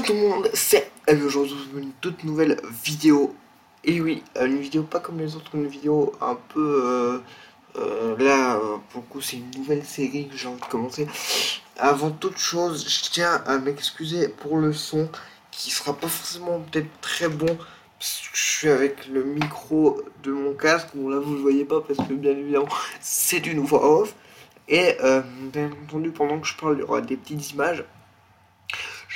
tout 0.00 0.14
le 0.14 0.20
monde, 0.20 0.50
c'est 0.54 0.90
aujourd'hui 1.08 1.54
une 1.76 1.92
toute 2.00 2.24
nouvelle 2.24 2.60
vidéo. 2.84 3.34
Et 3.84 4.00
oui, 4.00 4.22
une 4.40 4.58
vidéo 4.58 4.84
pas 4.84 5.00
comme 5.00 5.18
les 5.18 5.36
autres, 5.36 5.54
une 5.54 5.66
vidéo 5.66 6.12
un 6.20 6.36
peu... 6.48 6.82
Euh, 6.84 7.18
euh, 7.76 8.16
là, 8.18 8.58
pour 8.90 9.02
le 9.02 9.06
coup, 9.08 9.20
c'est 9.20 9.36
une 9.36 9.50
nouvelle 9.56 9.84
série 9.84 10.28
que 10.28 10.36
j'ai 10.36 10.48
envie 10.48 10.60
de 10.60 10.66
commencer. 10.66 11.06
Avant 11.78 12.10
toute 12.10 12.38
chose, 12.38 12.86
je 12.88 13.10
tiens 13.10 13.42
à 13.46 13.58
m'excuser 13.58 14.28
pour 14.28 14.58
le 14.58 14.72
son 14.72 15.08
qui 15.50 15.70
sera 15.70 15.94
pas 15.94 16.08
forcément 16.08 16.60
peut-être 16.60 16.88
très 17.00 17.28
bon. 17.28 17.58
Parce 17.98 18.28
que 18.32 18.36
je 18.36 18.42
suis 18.42 18.68
avec 18.68 19.06
le 19.06 19.24
micro 19.24 20.02
de 20.22 20.32
mon 20.32 20.54
casque. 20.54 20.88
Bon, 20.94 21.08
là, 21.08 21.18
vous 21.18 21.34
le 21.34 21.40
voyez 21.40 21.64
pas 21.64 21.80
parce 21.80 22.06
que 22.06 22.14
bien 22.14 22.32
évidemment, 22.32 22.68
c'est 23.00 23.46
une 23.46 23.60
voix 23.60 24.00
off. 24.00 24.14
Et 24.68 24.96
euh, 25.02 25.22
bien 25.52 25.70
entendu, 25.84 26.10
pendant 26.10 26.38
que 26.40 26.46
je 26.46 26.56
parle, 26.56 26.76
il 26.76 26.80
y 26.80 26.82
aura 26.82 27.00
des 27.00 27.16
petites 27.16 27.52
images. 27.52 27.84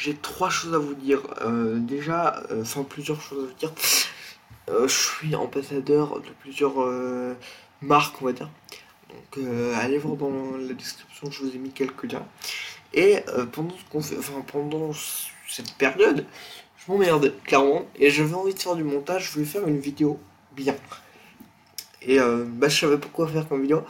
J'ai 0.06 0.14
trois 0.14 0.50
choses 0.50 0.72
à 0.72 0.78
vous 0.78 0.94
dire. 0.94 1.20
Euh, 1.42 1.80
déjà, 1.80 2.40
euh, 2.52 2.62
enfin 2.62 2.84
plusieurs 2.84 3.20
choses 3.20 3.42
à 3.42 3.46
vous 3.48 3.58
dire. 3.58 3.72
je 4.68 4.86
suis 4.86 5.34
ambassadeur 5.34 6.20
de 6.20 6.28
plusieurs 6.38 6.76
marques, 7.82 8.22
on 8.22 8.26
va 8.26 8.32
dire. 8.32 8.48
Donc 9.08 9.44
allez 9.74 9.98
voir 9.98 10.14
dans 10.14 10.56
la 10.58 10.74
description, 10.74 11.28
je 11.28 11.42
vous 11.42 11.56
ai 11.56 11.58
mis 11.58 11.70
quelques 11.70 12.04
liens. 12.04 12.24
Et 12.94 13.16
pendant 13.50 13.74
ce 13.92 14.00
fait, 14.00 14.16
enfin 14.16 14.44
pendant 14.46 14.92
cette 15.48 15.74
période, 15.74 16.24
je 16.76 16.92
m'emmerde 16.92 17.34
clairement 17.42 17.84
et 17.96 18.08
j'avais 18.08 18.34
envie 18.34 18.54
de 18.54 18.60
faire 18.60 18.76
du 18.76 18.84
montage. 18.84 19.26
Je 19.26 19.32
voulais 19.32 19.44
faire 19.44 19.66
une 19.66 19.80
vidéo 19.80 20.20
bien. 20.52 20.76
Et 22.02 22.18
bah 22.18 22.68
je 22.68 22.78
savais 22.78 22.98
pas 22.98 23.08
quoi 23.12 23.26
faire 23.26 23.48
comme 23.48 23.62
vidéo. 23.62 23.82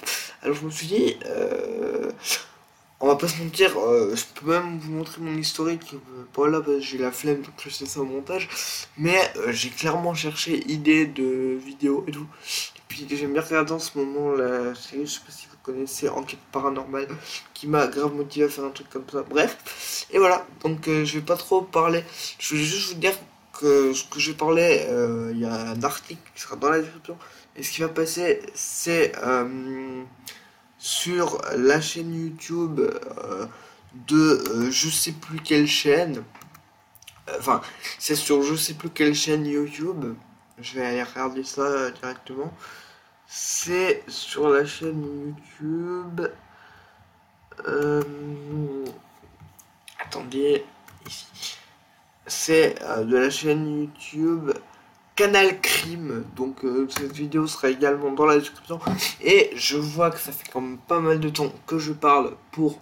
Alors 0.43 0.57
je 0.57 0.65
me 0.65 0.71
suis 0.71 0.87
dit, 0.87 1.17
euh, 1.27 2.11
on 3.01 3.09
va 3.09 3.17
pas 3.17 3.29
se 3.29 3.43
mentir, 3.43 3.79
euh, 3.79 4.15
je 4.15 4.25
peux 4.35 4.51
même 4.51 4.79
vous 4.79 4.93
montrer 4.93 5.21
mon 5.21 5.37
historique, 5.37 5.95
euh, 5.95 6.25
pas 6.33 6.49
là 6.49 6.61
parce 6.61 6.79
que 6.79 6.83
j'ai 6.83 6.99
la 6.99 7.13
flemme 7.13 7.43
de 7.43 7.49
je 7.59 7.85
ça 7.85 8.01
au 8.01 8.05
montage, 8.05 8.49
mais 8.97 9.21
j'ai 9.49 9.69
clairement 9.69 10.15
cherché 10.15 10.65
idées 10.71 11.07
de 11.07 11.59
vidéos 11.63 12.05
et 12.09 12.13
tout. 12.13 12.27
Et 12.77 12.81
puis 12.89 13.07
j'aime 13.11 13.35
bien 13.35 13.43
regarder 13.43 13.73
en 13.73 13.79
ce 13.79 13.99
moment 13.99 14.33
la 14.33 14.75
série, 14.75 15.07
je 15.07 15.13
sais 15.13 15.21
pas 15.21 15.33
si 15.33 15.47
vous 15.47 15.57
connaissez, 15.63 16.09
Enquête 16.09 16.39
paranormale, 16.53 17.09
qui 17.53 17.67
m'a 17.67 17.87
grave 17.87 18.15
motivé 18.15 18.47
à 18.47 18.49
faire 18.49 18.65
un 18.65 18.71
truc 18.71 18.89
comme 18.89 19.05
ça. 19.13 19.23
Bref, 19.29 20.07
et 20.11 20.19
voilà, 20.19 20.47
donc 20.63 20.87
je 20.87 21.19
vais 21.19 21.25
pas 21.25 21.37
trop 21.37 21.61
parler, 21.61 22.03
je 22.39 22.49
voulais 22.51 22.65
juste 22.65 22.95
vous 22.95 23.01
dire 23.01 23.15
que 23.61 23.93
ce 23.93 24.05
que 24.05 24.21
je 24.21 24.33
parlais, 24.33 24.89
il 25.33 25.39
y 25.39 25.45
a 25.45 25.71
un 25.71 25.83
article 25.83 26.21
qui 26.35 26.41
sera 26.41 26.57
dans 26.57 26.71
la 26.71 26.81
description. 26.81 27.19
Et 27.57 27.63
ce 27.63 27.73
qui 27.73 27.81
va 27.81 27.89
passer, 27.89 28.41
c'est 28.55 29.13
sur 30.87 31.43
la 31.57 31.81
chaîne 31.81 32.15
YouTube 32.15 32.79
euh, 32.79 33.47
de 34.07 34.17
euh, 34.17 34.71
je 34.71 34.89
sais 34.89 35.11
plus 35.11 35.41
quelle 35.41 35.67
chaîne. 35.67 36.23
Enfin, 37.37 37.61
c'est 37.99 38.15
sur 38.15 38.45
je 38.45 38.55
sais 38.55 38.75
plus 38.75 38.91
quelle 38.91 39.17
chaîne 39.17 39.47
YouTube. 39.47 40.15
Je 40.59 40.75
vais 40.75 40.87
aller 40.87 41.03
regarder 41.03 41.43
ça 41.43 41.91
directement. 41.91 42.55
C'est 43.27 44.05
sur 44.07 44.49
la 44.49 44.65
chaîne 44.65 45.35
YouTube. 45.61 46.21
Euh, 47.67 48.85
attendez, 49.99 50.65
ici. 51.05 51.59
C'est 52.29 52.77
de 53.05 53.17
la 53.17 53.31
chaîne 53.31 53.81
YouTube 53.81 54.53
Canal 55.17 55.59
Crime. 55.63 56.25
Donc 56.37 56.63
euh, 56.65 56.87
cette 56.91 57.13
vidéo 57.13 57.47
sera 57.47 57.71
également 57.71 58.13
dans 58.13 58.27
la 58.27 58.39
description. 58.39 58.79
Et 59.23 59.51
je 59.57 59.79
vois 59.79 60.11
que 60.11 60.19
ça 60.19 60.31
fait 60.31 60.49
quand 60.53 60.61
même 60.61 60.79
pas 60.79 61.01
mal 61.01 61.19
de 61.19 61.31
temps 61.31 61.53
que 61.67 61.79
je 61.79 61.93
parle 61.93 62.37
pour 62.53 62.79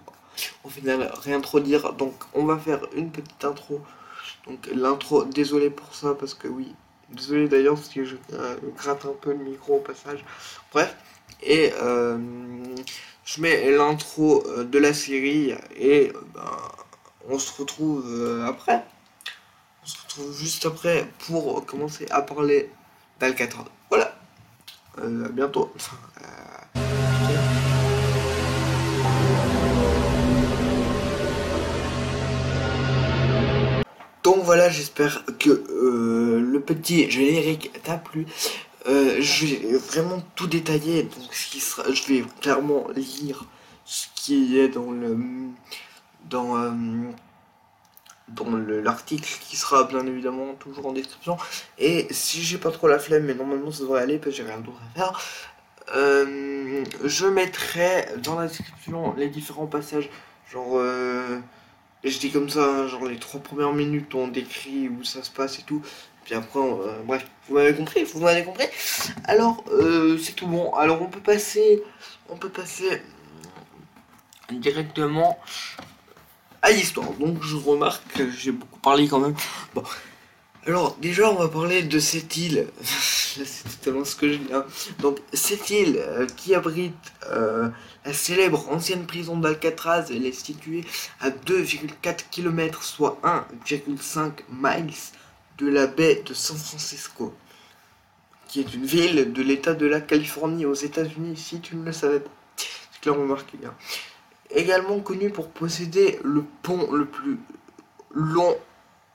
au 0.64 0.68
final 0.68 1.12
rien 1.22 1.40
trop 1.40 1.60
dire. 1.60 1.92
Donc 1.92 2.12
on 2.34 2.44
va 2.44 2.58
faire 2.58 2.80
une 2.96 3.10
petite 3.10 3.44
intro. 3.44 3.80
Donc 4.46 4.68
l'intro, 4.74 5.24
désolé 5.24 5.70
pour 5.70 5.94
ça 5.94 6.14
parce 6.14 6.34
que 6.34 6.48
oui. 6.48 6.74
Désolé 7.10 7.48
d'ailleurs 7.48 7.76
parce 7.76 7.88
que 7.88 8.04
je 8.04 8.16
euh, 8.32 8.56
gratte 8.76 9.04
un 9.04 9.14
peu 9.20 9.32
le 9.32 9.38
micro 9.38 9.76
au 9.76 9.80
passage. 9.80 10.24
Bref. 10.72 10.96
Et 11.40 11.72
euh, 11.80 12.18
je 13.24 13.40
mets 13.40 13.70
l'intro 13.70 14.44
de 14.58 14.78
la 14.78 14.92
série 14.92 15.54
et 15.76 16.12
ben, 16.34 16.42
on 17.28 17.38
se 17.38 17.60
retrouve 17.60 18.04
après. 18.46 18.84
On 19.84 19.86
se 19.86 19.98
retrouve 20.02 20.38
juste 20.38 20.64
après 20.64 21.06
pour 21.26 21.66
commencer 21.66 22.06
à 22.10 22.22
parler 22.22 22.70
d'Alcatraz. 23.20 23.66
Voilà. 23.90 24.16
Euh, 24.98 25.26
à 25.26 25.28
bientôt. 25.28 25.70
Euh, 25.76 26.80
Donc 34.22 34.42
voilà, 34.44 34.70
j'espère 34.70 35.22
que 35.38 35.50
euh, 35.50 36.40
le 36.40 36.60
petit 36.60 37.10
générique 37.10 37.70
t'a 37.82 37.98
plu. 37.98 38.26
je 38.86 39.46
vais 39.46 39.76
vraiment 39.76 40.22
tout 40.34 40.46
détailler, 40.46 41.02
donc 41.02 41.34
ce 41.34 41.50
qui 41.50 41.60
sera, 41.60 41.92
je 41.92 42.02
vais 42.04 42.24
clairement 42.40 42.86
lire 42.96 43.44
ce 43.84 44.06
qui 44.14 44.58
est 44.58 44.68
dans 44.68 44.90
le 44.90 45.18
dans 46.30 46.54
dans 48.28 48.46
l'article 48.82 49.28
qui 49.40 49.56
sera 49.56 49.84
bien 49.84 50.06
évidemment 50.06 50.54
toujours 50.54 50.86
en 50.86 50.92
description. 50.92 51.36
Et 51.78 52.06
si 52.10 52.42
j'ai 52.42 52.58
pas 52.58 52.70
trop 52.70 52.88
la 52.88 52.98
flemme, 52.98 53.24
mais 53.24 53.34
normalement 53.34 53.70
ça 53.70 53.80
devrait 53.80 54.02
aller 54.02 54.18
parce 54.18 54.36
que 54.36 54.42
j'ai 54.42 54.48
rien 54.48 54.58
d'autre 54.58 54.80
à 54.94 54.98
faire, 54.98 55.20
euh, 55.94 56.84
je 57.04 57.26
mettrai 57.26 58.06
dans 58.22 58.38
la 58.38 58.46
description 58.46 59.14
les 59.16 59.28
différents 59.28 59.66
passages. 59.66 60.08
Genre, 60.50 60.78
euh, 60.78 61.40
je 62.02 62.18
dis 62.18 62.30
comme 62.30 62.48
ça, 62.48 62.64
hein, 62.64 62.88
genre 62.88 63.04
les 63.04 63.18
trois 63.18 63.40
premières 63.40 63.72
minutes 63.72 64.14
on 64.14 64.28
décrit 64.28 64.88
où 64.88 65.04
ça 65.04 65.22
se 65.22 65.30
passe 65.30 65.58
et 65.58 65.62
tout. 65.62 65.82
Puis 66.24 66.34
après, 66.34 66.60
euh, 66.60 67.02
bref, 67.04 67.26
vous 67.48 67.56
m'avez 67.56 67.74
compris, 67.74 68.04
vous 68.04 68.20
m'avez 68.20 68.44
compris. 68.44 68.66
Alors, 69.24 69.62
c'est 70.18 70.34
tout 70.34 70.46
bon. 70.46 70.72
Alors 70.72 71.02
on 71.02 71.06
peut 71.06 71.20
passer, 71.20 71.82
on 72.30 72.36
peut 72.36 72.48
passer 72.48 73.02
directement 74.50 75.38
à 76.64 76.72
l'histoire. 76.72 77.12
Donc 77.20 77.42
je 77.42 77.56
remarque 77.56 78.02
que 78.14 78.30
j'ai 78.30 78.50
beaucoup 78.50 78.80
parlé 78.80 79.06
quand 79.06 79.20
même. 79.20 79.36
Bon. 79.74 79.84
Alors 80.66 80.96
déjà 80.96 81.30
on 81.30 81.34
va 81.34 81.48
parler 81.48 81.82
de 81.82 81.98
cette 81.98 82.36
île. 82.38 82.68
c'est 82.82 83.68
totalement 83.68 84.04
ce 84.04 84.16
que 84.16 84.32
je 84.32 84.38
dis. 84.38 84.52
Hein. 84.52 84.64
Donc 85.00 85.18
cette 85.34 85.68
île 85.68 85.98
euh, 85.98 86.26
qui 86.36 86.54
abrite 86.54 86.94
euh, 87.30 87.68
la 88.06 88.12
célèbre 88.14 88.66
ancienne 88.70 89.06
prison 89.06 89.36
d'Alcatraz, 89.36 90.06
elle 90.10 90.24
est 90.24 90.32
située 90.32 90.84
à 91.20 91.28
2,4 91.28 92.30
km, 92.30 92.82
soit 92.82 93.20
1,5 93.22 94.30
miles 94.50 94.94
de 95.58 95.68
la 95.68 95.86
baie 95.86 96.22
de 96.24 96.32
San 96.32 96.56
Francisco, 96.56 97.34
qui 98.48 98.60
est 98.60 98.74
une 98.74 98.86
ville 98.86 99.34
de 99.34 99.42
l'État 99.42 99.74
de 99.74 99.86
la 99.86 100.00
Californie 100.00 100.64
aux 100.64 100.74
États-Unis, 100.74 101.36
si 101.36 101.60
tu 101.60 101.76
ne 101.76 101.84
le 101.84 101.92
savais 101.92 102.20
pas. 102.20 102.30
C'est 102.56 103.00
clairement 103.02 103.26
marqué. 103.26 103.58
Hein 103.66 103.74
également 104.54 105.00
connu 105.00 105.30
pour 105.30 105.48
posséder 105.48 106.18
le 106.24 106.44
pont 106.62 106.92
le 106.92 107.06
plus 107.06 107.38
long 108.12 108.56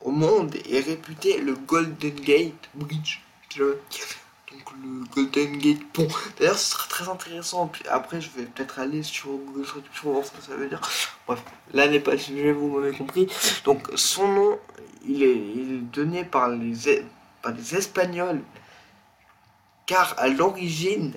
au 0.02 0.12
monde 0.12 0.56
et 0.70 0.80
réputé 0.80 1.40
le 1.40 1.56
Golden 1.56 2.16
Gate 2.16 2.70
Bridge. 2.76 3.20
Donc 3.58 4.72
le 4.84 5.04
Golden 5.14 5.58
Gate 5.58 5.84
Pont. 5.94 6.08
D'ailleurs, 6.38 6.58
ce 6.58 6.72
sera 6.72 6.88
très 6.88 7.10
intéressant. 7.10 7.72
après, 7.90 8.22
je 8.22 8.30
vais 8.36 8.44
peut-être 8.44 8.80
aller 8.80 9.04
sur 9.04 9.30
Google 9.30 9.66
Traduction 9.66 10.04
pour 10.04 10.14
voir 10.14 10.26
ce 10.26 10.32
que 10.32 10.42
ça 10.42 10.56
veut 10.56 10.68
dire. 10.68 10.82
Bref, 11.28 11.44
là 11.74 11.88
n'est 11.88 12.00
pas 12.00 12.12
le 12.12 12.18
sujet, 12.18 12.52
vous 12.52 12.80
m'avez 12.80 12.96
compris. 12.96 13.28
Donc 13.66 13.90
son 13.96 14.28
nom, 14.28 14.60
il 15.08 15.24
est, 15.24 15.82
donné 15.94 16.24
par 16.24 16.50
les, 16.50 17.04
par 17.42 17.54
les 17.54 17.76
Espagnols. 17.76 18.42
Car 19.86 20.16
à 20.18 20.28
l'origine, 20.28 21.14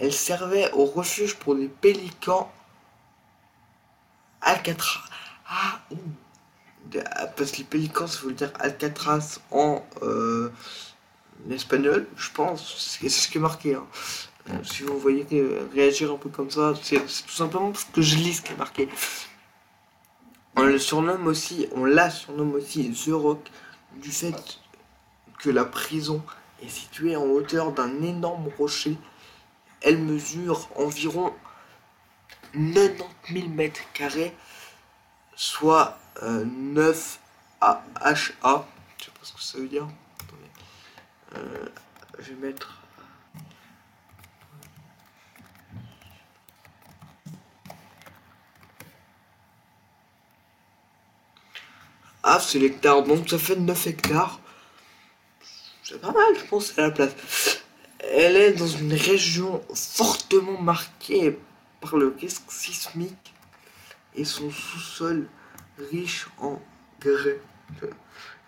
elle 0.00 0.12
servait 0.12 0.70
au 0.72 0.86
refuge 0.86 1.36
pour 1.36 1.54
les 1.54 1.68
pélicans 1.68 2.50
Alcatraz. 4.40 5.00
Ah, 5.48 5.80
parce 7.36 7.52
que 7.52 7.58
les 7.58 7.64
pélicans, 7.64 8.06
ça 8.06 8.20
veut 8.22 8.32
dire 8.32 8.52
Alcatraz 8.58 9.38
en 9.50 9.84
euh, 10.02 10.50
espagnol, 11.50 12.06
je 12.16 12.30
pense. 12.30 12.76
C'est 12.78 13.08
ce 13.08 13.28
qui 13.28 13.38
est 13.38 13.40
marqué. 13.40 13.74
Hein. 13.74 13.86
Euh, 14.50 14.62
si 14.62 14.82
vous 14.82 14.98
voyez 14.98 15.26
réagir 15.74 16.12
un 16.12 16.16
peu 16.16 16.28
comme 16.28 16.50
ça, 16.50 16.74
c'est 16.82 17.00
tout 17.00 17.32
simplement 17.32 17.72
parce 17.72 17.84
que 17.84 18.02
je 18.02 18.16
lis 18.16 18.34
ce 18.34 18.42
qui 18.42 18.52
est 18.52 18.56
marqué. 18.56 18.88
On 20.54 20.62
le 20.62 20.78
surnomme 20.78 21.26
aussi, 21.26 21.68
on 21.74 21.84
la 21.84 22.10
surnomme 22.10 22.54
aussi 22.54 22.90
The 22.90 23.10
Rock 23.12 23.50
du 23.96 24.10
fait 24.10 24.58
que 25.38 25.50
la 25.50 25.64
prison 25.64 26.22
est 26.62 26.68
située 26.68 27.16
en 27.16 27.24
hauteur 27.24 27.72
d'un 27.72 28.02
énorme 28.02 28.48
rocher. 28.56 28.96
Elle 29.82 29.98
mesure 29.98 30.68
environ 30.76 31.34
90 32.56 33.04
000 33.32 33.48
mètres 33.48 33.80
carrés, 33.92 34.34
soit 35.34 35.98
9 36.22 37.20
AHA. 37.60 38.66
Je 38.98 39.04
sais 39.04 39.10
pas 39.10 39.20
ce 39.22 39.32
que 39.34 39.42
ça 39.42 39.58
veut 39.58 39.68
dire. 39.68 39.86
Euh, 41.36 41.68
je 42.18 42.32
vais 42.32 42.48
mettre. 42.48 42.80
Ah, 52.22 52.40
c'est 52.40 52.58
l'hectare, 52.58 53.02
donc 53.02 53.28
ça 53.28 53.38
fait 53.38 53.56
9 53.56 53.86
hectares. 53.86 54.40
C'est 55.84 56.00
pas 56.00 56.10
mal, 56.10 56.36
je 56.36 56.44
pense, 56.46 56.76
à 56.78 56.82
la 56.82 56.90
place. 56.90 57.12
Elle 58.00 58.36
est 58.36 58.52
dans 58.52 58.66
une 58.66 58.92
région 58.92 59.62
fortement 59.72 60.60
marquée 60.60 61.38
par 61.80 61.96
le 61.96 62.14
risque 62.20 62.50
sismique 62.50 63.34
et 64.14 64.24
son 64.24 64.50
sous-sol 64.50 65.28
riche 65.90 66.26
en 66.38 66.60
grès. 67.00 67.40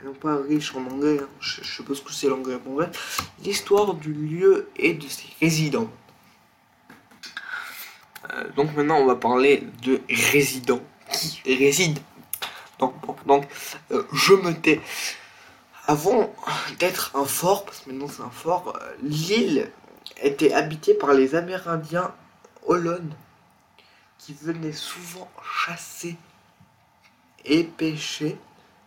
Non 0.05 0.15
pas 0.15 0.37
riche 0.37 0.75
en 0.75 0.87
engrais, 0.87 1.19
hein. 1.19 1.29
je, 1.41 1.63
je 1.63 1.73
suppose 1.73 2.03
que 2.03 2.13
c'est 2.13 2.29
l'engrais. 2.29 2.59
Bon, 2.59 2.79
l'histoire 3.43 3.95
du 3.95 4.13
lieu 4.13 4.69
et 4.77 4.95
de 4.95 5.09
ses 5.09 5.29
résidents. 5.41 5.91
Euh, 8.33 8.49
donc 8.57 8.75
maintenant, 8.77 8.99
on 8.99 9.07
va 9.07 9.17
parler 9.17 9.65
de 9.83 10.01
résidents 10.09 10.83
qui 11.13 11.41
résident. 11.57 12.01
Donc 13.27 13.49
euh, 13.91 14.05
je 14.13 14.35
me 14.35 14.53
tais. 14.53 14.81
Avant 15.87 16.35
d'être 16.79 17.17
un 17.17 17.25
fort, 17.25 17.65
parce 17.65 17.81
que 17.81 17.91
maintenant 17.91 18.09
c'est 18.09 18.23
un 18.23 18.31
fort, 18.31 18.77
euh, 18.77 18.91
l'île 19.03 19.71
était 20.23 20.53
habitée 20.53 20.93
par 20.93 21.15
les 21.15 21.35
Amérindiens 21.35 22.13
Qui 24.19 24.35
venaient 24.35 24.73
souvent 24.73 25.31
chasser 25.43 26.17
et 27.45 27.65
pêcher, 27.65 28.37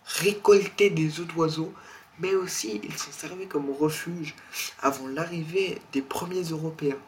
récolter 0.05 0.91
des 0.91 1.19
œufs 1.19 1.27
d'oiseaux, 1.27 1.73
mais 2.19 2.35
aussi 2.35 2.79
ils 2.83 2.95
s'en 2.95 3.11
servaient 3.11 3.47
comme 3.47 3.71
refuge 3.71 4.35
avant 4.83 5.07
l'arrivée 5.07 5.81
des 5.93 6.03
premiers 6.03 6.43
Européens, 6.43 6.99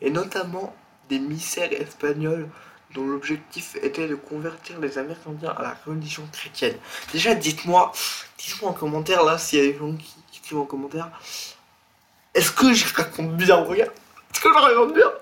et 0.00 0.10
notamment 0.10 0.74
des 1.08 1.20
misères 1.20 1.72
espagnols 1.72 2.48
dont 2.94 3.06
l'objectif 3.06 3.76
était 3.76 4.08
de 4.08 4.16
convertir 4.16 4.80
les 4.80 4.98
Amérindiens 4.98 5.50
à 5.50 5.62
la 5.62 5.76
religion 5.86 6.26
chrétienne. 6.32 6.76
Déjà, 7.12 7.34
dites-moi, 7.34 7.92
dites-moi 8.38 8.70
en 8.70 8.74
commentaire 8.74 9.22
là, 9.22 9.38
s'il 9.38 9.60
y 9.60 9.62
a 9.62 9.72
des 9.72 9.78
gens 9.78 9.92
qui 9.92 10.16
écrivent 10.36 10.58
en 10.58 10.64
commentaire, 10.64 11.10
est-ce 12.34 12.50
que 12.50 12.72
je 12.72 12.92
raconte 12.92 13.36
bien 13.36 13.56
Regarde, 13.56 13.92
est-ce 14.34 14.40
que 14.40 14.48
je 14.48 14.58
raconte 14.58 14.94
bien? 14.94 15.12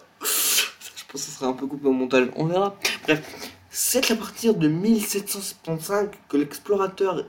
Ce 1.19 1.31
sera 1.31 1.47
un 1.47 1.53
peu 1.53 1.67
coupé 1.67 1.87
au 1.87 1.93
montage, 1.93 2.29
on 2.37 2.47
verra. 2.47 2.77
Bref, 3.05 3.23
c'est 3.71 4.11
à 4.11 4.17
partir 4.17 4.55
de 4.55 4.69
1775 4.69 6.09
que 6.29 6.37
l'explorateur 6.37 7.25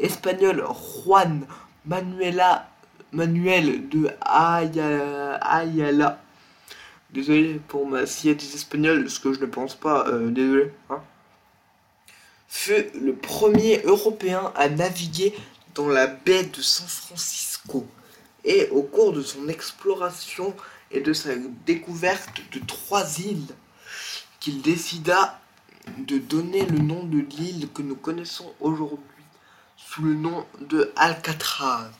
espagnol 0.00 0.64
Juan 1.04 1.46
Manuela, 1.86 2.68
Manuel 3.12 3.88
de 3.88 4.10
Ayala 4.20 6.20
Désolé 7.10 7.58
pour 7.68 7.86
ma 7.86 8.04
s'il 8.04 8.36
des 8.36 8.54
espagnols, 8.54 9.08
ce 9.08 9.18
que 9.18 9.32
je 9.32 9.40
ne 9.40 9.46
pense 9.46 9.74
pas, 9.74 10.06
euh, 10.08 10.30
désolé. 10.30 10.70
Hein. 10.90 11.00
fut 12.48 12.86
le 13.00 13.14
premier 13.14 13.80
Européen 13.84 14.52
à 14.54 14.68
naviguer 14.68 15.34
dans 15.74 15.88
la 15.88 16.06
baie 16.06 16.44
de 16.44 16.60
San 16.60 16.86
Francisco. 16.86 17.86
Et 18.44 18.68
au 18.70 18.82
cours 18.82 19.14
de 19.14 19.22
son 19.22 19.48
exploration 19.48 20.54
et 20.90 21.00
de 21.00 21.12
sa 21.12 21.34
découverte 21.66 22.40
de 22.52 22.60
trois 22.60 23.18
îles, 23.18 23.54
qu'il 24.40 24.62
décida 24.62 25.40
de 25.98 26.18
donner 26.18 26.64
le 26.66 26.78
nom 26.78 27.04
de 27.04 27.18
l'île 27.18 27.68
que 27.72 27.82
nous 27.82 27.96
connaissons 27.96 28.52
aujourd'hui 28.60 28.98
sous 29.76 30.02
le 30.02 30.14
nom 30.14 30.46
de 30.60 30.92
Alcatraz. 30.96 31.90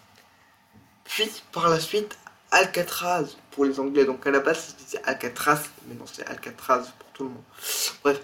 Puis 1.05 1.43
par 1.53 1.69
la 1.69 1.81
suite 1.81 2.19
Alcatraz 2.51 3.37
pour 3.51 3.65
les 3.65 3.79
Anglais. 3.81 4.05
Donc 4.05 4.27
à 4.27 4.31
la 4.31 4.41
base, 4.41 4.59
ça 4.59 4.71
se 4.71 4.85
disait 4.85 5.03
Alcatraz, 5.05 5.61
mais 5.87 5.95
non, 5.95 6.05
c'est 6.07 6.27
Alcatraz 6.27 6.85
pour 6.99 7.09
tout 7.13 7.25
le 7.25 7.31
monde. 7.31 7.43
Bref. 8.03 8.21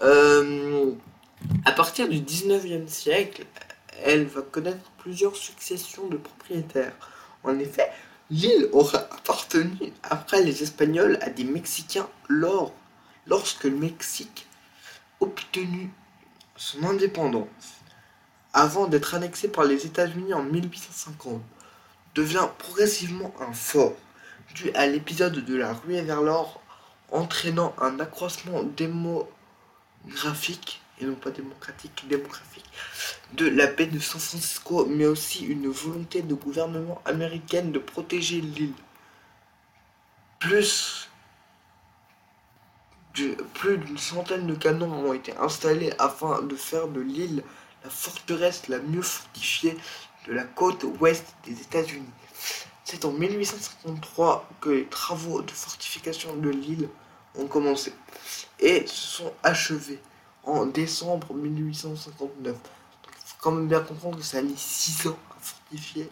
Euh, 0.00 0.92
à 1.64 1.72
partir 1.72 2.08
du 2.08 2.18
19e 2.18 2.88
siècle, 2.88 3.44
elle 4.02 4.26
va 4.26 4.42
connaître 4.42 4.90
plusieurs 4.98 5.36
successions 5.36 6.08
de 6.08 6.16
propriétaires. 6.16 6.94
En 7.44 7.58
effet, 7.58 7.90
l'île 8.30 8.68
aura 8.72 8.98
appartenu 8.98 9.92
après 10.02 10.42
les 10.42 10.62
Espagnols 10.62 11.18
à 11.20 11.30
des 11.30 11.44
Mexicains 11.44 12.08
lors, 12.28 12.72
lorsque 13.26 13.64
le 13.64 13.76
Mexique 13.76 14.46
obtenu 15.20 15.90
son 16.56 16.84
indépendance. 16.84 17.46
Avant 18.52 18.86
d'être 18.86 19.14
annexé 19.14 19.48
par 19.48 19.64
les 19.64 19.86
États-Unis 19.86 20.34
en 20.34 20.42
1850 20.42 21.42
devient 22.14 22.48
progressivement 22.58 23.34
un 23.40 23.52
fort, 23.52 23.94
dû 24.54 24.70
à 24.74 24.86
l'épisode 24.86 25.44
de 25.44 25.56
la 25.56 25.72
ruée 25.72 26.02
vers 26.02 26.22
l'or, 26.22 26.60
entraînant 27.10 27.74
un 27.78 27.98
accroissement 27.98 28.62
démographique, 28.62 30.80
et 31.00 31.04
non 31.04 31.14
pas 31.14 31.30
démocratique, 31.30 32.04
démographique, 32.08 32.64
de 33.32 33.48
la 33.48 33.66
baie 33.66 33.86
de 33.86 33.98
San 33.98 34.20
Francisco, 34.20 34.86
mais 34.86 35.06
aussi 35.06 35.44
une 35.44 35.68
volonté 35.68 36.22
de 36.22 36.34
gouvernement 36.34 37.00
américaine 37.04 37.72
de 37.72 37.78
protéger 37.78 38.40
l'île. 38.40 38.74
Plus 40.38 41.08
plus 43.54 43.78
d'une 43.78 43.98
centaine 43.98 44.46
de 44.46 44.54
canons 44.54 45.06
ont 45.06 45.12
été 45.12 45.36
installés 45.36 45.92
afin 46.00 46.42
de 46.42 46.56
faire 46.56 46.88
de 46.88 47.00
l'île 47.00 47.44
la 47.84 47.90
forteresse 47.90 48.68
la 48.68 48.80
mieux 48.80 49.02
fortifiée 49.02 49.76
de 50.26 50.32
la 50.32 50.42
côte 50.42 50.84
ouest 51.00 51.24
des 51.44 51.60
États-Unis. 51.60 52.08
C'est 52.84 53.04
en 53.04 53.12
1853 53.12 54.48
que 54.60 54.70
les 54.70 54.86
travaux 54.86 55.42
de 55.42 55.50
fortification 55.50 56.34
de 56.36 56.50
l'île 56.50 56.88
ont 57.36 57.46
commencé 57.46 57.92
et 58.58 58.86
se 58.86 59.18
sont 59.18 59.32
achevés 59.42 60.00
en 60.46 60.66
décembre 60.66 61.34
1859. 61.34 62.56
il 62.56 63.10
faut 63.24 63.36
quand 63.40 63.52
même 63.52 63.68
bien 63.68 63.80
comprendre 63.80 64.18
que 64.18 64.24
ça 64.24 64.38
a 64.38 64.42
mis 64.42 64.56
6 64.56 65.08
ans 65.08 65.18
à 65.30 65.40
fortifier 65.40 66.10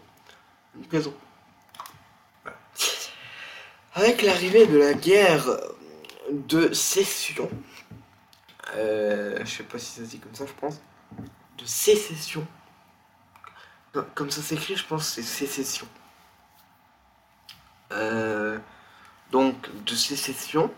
une 0.77 0.87
prison. 0.87 1.15
Avec 3.95 4.23
l'arrivée 4.23 4.67
de 4.67 4.79
la 4.79 4.95
guerre 4.95 5.45
de 6.31 6.73
sécession, 6.73 7.51
euh, 8.75 9.39
je 9.45 9.51
sais 9.51 9.65
pas 9.65 9.79
si 9.79 9.87
ça 9.87 10.05
se 10.05 10.11
dit 10.11 10.19
comme 10.19 10.35
ça, 10.35 10.47
je 10.47 10.53
pense, 10.55 10.81
de 11.59 11.67
sécession 11.67 12.47
comme 14.15 14.31
ça 14.31 14.43
s'écrit, 14.43 14.77
je 14.77 14.87
pense 14.87 15.09
c'est 15.09 15.23
sécession. 15.23 15.87
Euh, 17.93 18.59
donc, 19.31 19.55
de 19.85 19.95
sécession. 19.95 20.73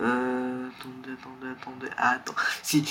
Euh, 0.00 0.70
attendez, 0.70 1.12
attendez, 1.12 1.48
attendez. 1.50 1.88
Ah, 1.98 2.10
attends. 2.12 2.34
Si, 2.62 2.84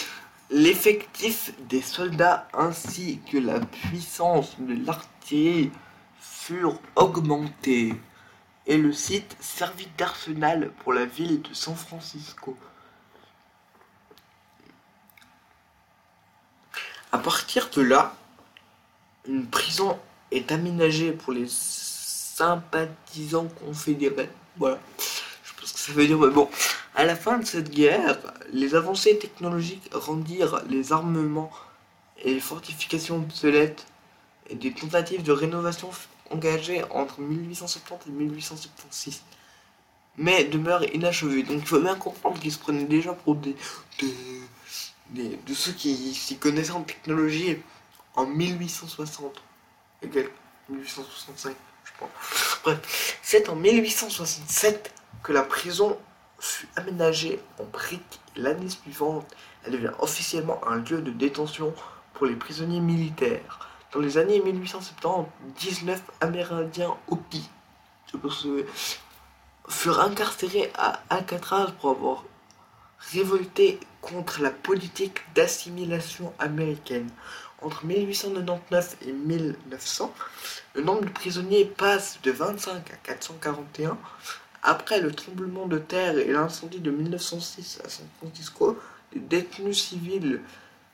l'effectif 0.51 1.51
des 1.67 1.81
soldats 1.81 2.47
ainsi 2.53 3.19
que 3.31 3.37
la 3.37 3.59
puissance 3.59 4.59
de 4.59 4.85
l'artillerie 4.85 5.71
furent 6.19 6.79
augmentés 6.95 7.99
et 8.67 8.77
le 8.77 8.93
site 8.93 9.35
servit 9.39 9.89
d'arsenal 9.97 10.71
pour 10.83 10.93
la 10.93 11.05
ville 11.05 11.41
de 11.41 11.53
San 11.53 11.75
Francisco. 11.75 12.55
À 17.11 17.17
partir 17.17 17.69
de 17.71 17.81
là, 17.81 18.13
une 19.27 19.47
prison 19.47 19.99
est 20.31 20.51
aménagée 20.51 21.11
pour 21.11 21.33
les 21.33 21.47
sympathisants 21.47 23.47
confédérés. 23.65 24.29
Voilà. 24.57 24.79
Je 25.43 25.53
pense 25.59 25.73
que 25.73 25.79
ça 25.79 25.91
veut 25.91 26.07
dire. 26.07 26.17
Mais 26.17 26.29
bon, 26.29 26.49
à 26.95 27.05
la 27.05 27.15
fin 27.15 27.37
de 27.37 27.45
cette 27.45 27.69
guerre, 27.69 28.17
les 28.51 28.75
avancées 28.75 29.17
technologiques 29.17 29.89
rendirent 29.93 30.61
les 30.69 30.93
armements 30.93 31.51
et 32.23 32.33
les 32.33 32.39
fortifications 32.39 33.17
obsolètes 33.17 33.85
et 34.49 34.55
des 34.55 34.73
tentatives 34.73 35.23
de 35.23 35.31
rénovation 35.31 35.89
engagé 36.31 36.83
entre 36.91 37.21
1870 37.21 38.09
et 38.09 38.11
1876, 38.11 39.21
mais 40.17 40.43
demeure 40.45 40.83
inachevé. 40.93 41.43
Donc 41.43 41.61
il 41.61 41.67
faut 41.67 41.79
bien 41.79 41.95
comprendre 41.95 42.39
qu'ils 42.39 42.51
se 42.51 42.59
prenaient 42.59 42.85
déjà 42.85 43.13
pour 43.13 43.35
des, 43.35 43.55
de 45.11 45.53
ceux 45.53 45.71
qui 45.71 46.13
s'y 46.13 46.37
connaissaient 46.37 46.71
en 46.71 46.83
technologie 46.83 47.57
en 48.15 48.25
1860 48.25 49.41
et 50.01 50.07
1865, 50.69 51.55
je 51.83 51.91
pense. 51.99 52.09
Bref, 52.63 53.19
c'est 53.21 53.49
en 53.49 53.55
1867 53.55 54.93
que 55.23 55.33
la 55.33 55.43
prison 55.43 55.97
fut 56.39 56.67
aménagée 56.75 57.39
en 57.59 57.65
briques. 57.65 58.19
L'année 58.35 58.69
suivante, 58.69 59.27
elle 59.65 59.73
devient 59.73 59.91
officiellement 59.99 60.61
un 60.67 60.77
lieu 60.77 61.01
de 61.01 61.11
détention 61.11 61.73
pour 62.13 62.27
les 62.27 62.35
prisonniers 62.35 62.79
militaires. 62.79 63.67
Dans 63.91 63.99
les 63.99 64.17
années 64.17 64.39
1870, 64.39 65.25
19 65.57 66.01
Amérindiens 66.21 66.95
Hopi 67.07 67.49
furent 69.67 69.99
incarcérés 69.99 70.71
à 70.75 71.01
Alcatraz 71.09 71.73
pour 71.79 71.91
avoir 71.91 72.23
révolté 73.11 73.79
contre 74.01 74.41
la 74.41 74.51
politique 74.51 75.19
d'assimilation 75.35 76.33
américaine. 76.39 77.09
Entre 77.61 77.85
1899 77.85 78.97
et 79.07 79.11
1900, 79.11 80.13
le 80.75 80.81
nombre 80.81 81.05
de 81.05 81.09
prisonniers 81.09 81.65
passe 81.65 82.19
de 82.23 82.31
25 82.31 82.91
à 82.91 82.95
441. 83.03 83.97
Après 84.61 84.99
le 84.99 85.11
tremblement 85.11 85.67
de 85.67 85.77
terre 85.77 86.17
et 86.17 86.31
l'incendie 86.31 86.79
de 86.79 86.91
1906 86.91 87.81
à 87.83 87.89
San 87.89 88.05
Francisco, 88.17 88.77
les 89.13 89.21
détenus 89.21 89.81
civils 89.81 90.41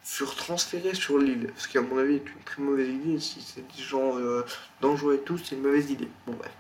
furent 0.03 0.35
transférés 0.35 0.93
sur 0.93 1.17
l'île. 1.17 1.51
Ce 1.57 1.67
qui, 1.67 1.77
à 1.77 1.81
mon 1.81 1.97
avis, 1.97 2.15
est 2.15 2.27
une 2.27 2.43
très 2.45 2.61
mauvaise 2.61 2.89
idée. 2.89 3.19
Si 3.19 3.41
c'est 3.41 3.67
des 3.75 3.83
gens 3.83 4.17
euh, 4.19 4.45
dangereux 4.81 5.15
et 5.15 5.19
tout, 5.19 5.37
c'est 5.37 5.55
une 5.55 5.63
mauvaise 5.63 5.89
idée. 5.89 6.07
Bon, 6.27 6.33
bref. 6.33 6.51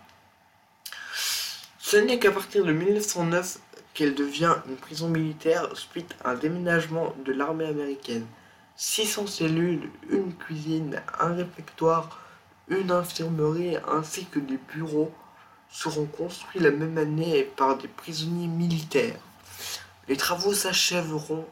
Ce 1.77 1.97
n'est 1.97 2.17
qu'à 2.17 2.31
partir 2.31 2.65
de 2.65 2.73
1909 2.73 3.59
qu'elle 3.93 4.15
devient 4.15 4.55
une 4.67 4.75
prison 4.75 5.07
militaire 5.07 5.69
suite 5.77 6.15
à 6.23 6.31
un 6.31 6.35
déménagement 6.35 7.15
de 7.23 7.31
l'armée 7.31 7.65
américaine. 7.65 8.25
600 8.77 9.27
cellules, 9.27 9.89
une 10.09 10.33
cuisine, 10.33 11.01
un 11.19 11.33
réfectoire, 11.33 12.19
une 12.67 12.91
infirmerie 12.91 13.77
ainsi 13.87 14.25
que 14.25 14.39
des 14.39 14.57
bureaux 14.73 15.13
seront 15.69 16.05
construits 16.05 16.61
la 16.61 16.71
même 16.71 16.97
année 16.97 17.43
par 17.43 17.77
des 17.77 17.87
prisonniers 17.87 18.47
militaires. 18.47 19.19
Les 20.07 20.17
travaux 20.17 20.53
s'achèveront 20.53 21.45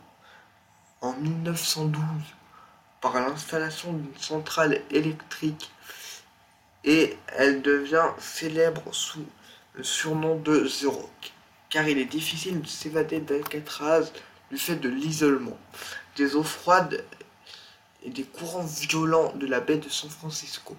en 1.01 1.13
1912 1.13 2.01
par 3.01 3.13
l'installation 3.15 3.93
d'une 3.93 4.17
centrale 4.17 4.81
électrique 4.91 5.71
et 6.83 7.17
elle 7.27 7.61
devient 7.61 8.09
célèbre 8.19 8.93
sous 8.93 9.25
le 9.75 9.83
surnom 9.83 10.37
de 10.37 10.67
The 10.67 10.87
car 11.69 11.87
il 11.87 11.97
est 11.97 12.05
difficile 12.05 12.61
de 12.61 12.67
s'évader 12.67 13.19
d'Alcatraz 13.19 14.11
du 14.53 14.59
fait 14.59 14.75
de 14.75 14.87
l'isolement, 14.87 15.57
des 16.15 16.35
eaux 16.35 16.43
froides 16.43 17.03
et 18.03 18.11
des 18.11 18.23
courants 18.23 18.63
violents 18.65 19.33
de 19.33 19.47
la 19.47 19.59
baie 19.59 19.77
de 19.79 19.89
San 19.89 20.11
Francisco. 20.11 20.77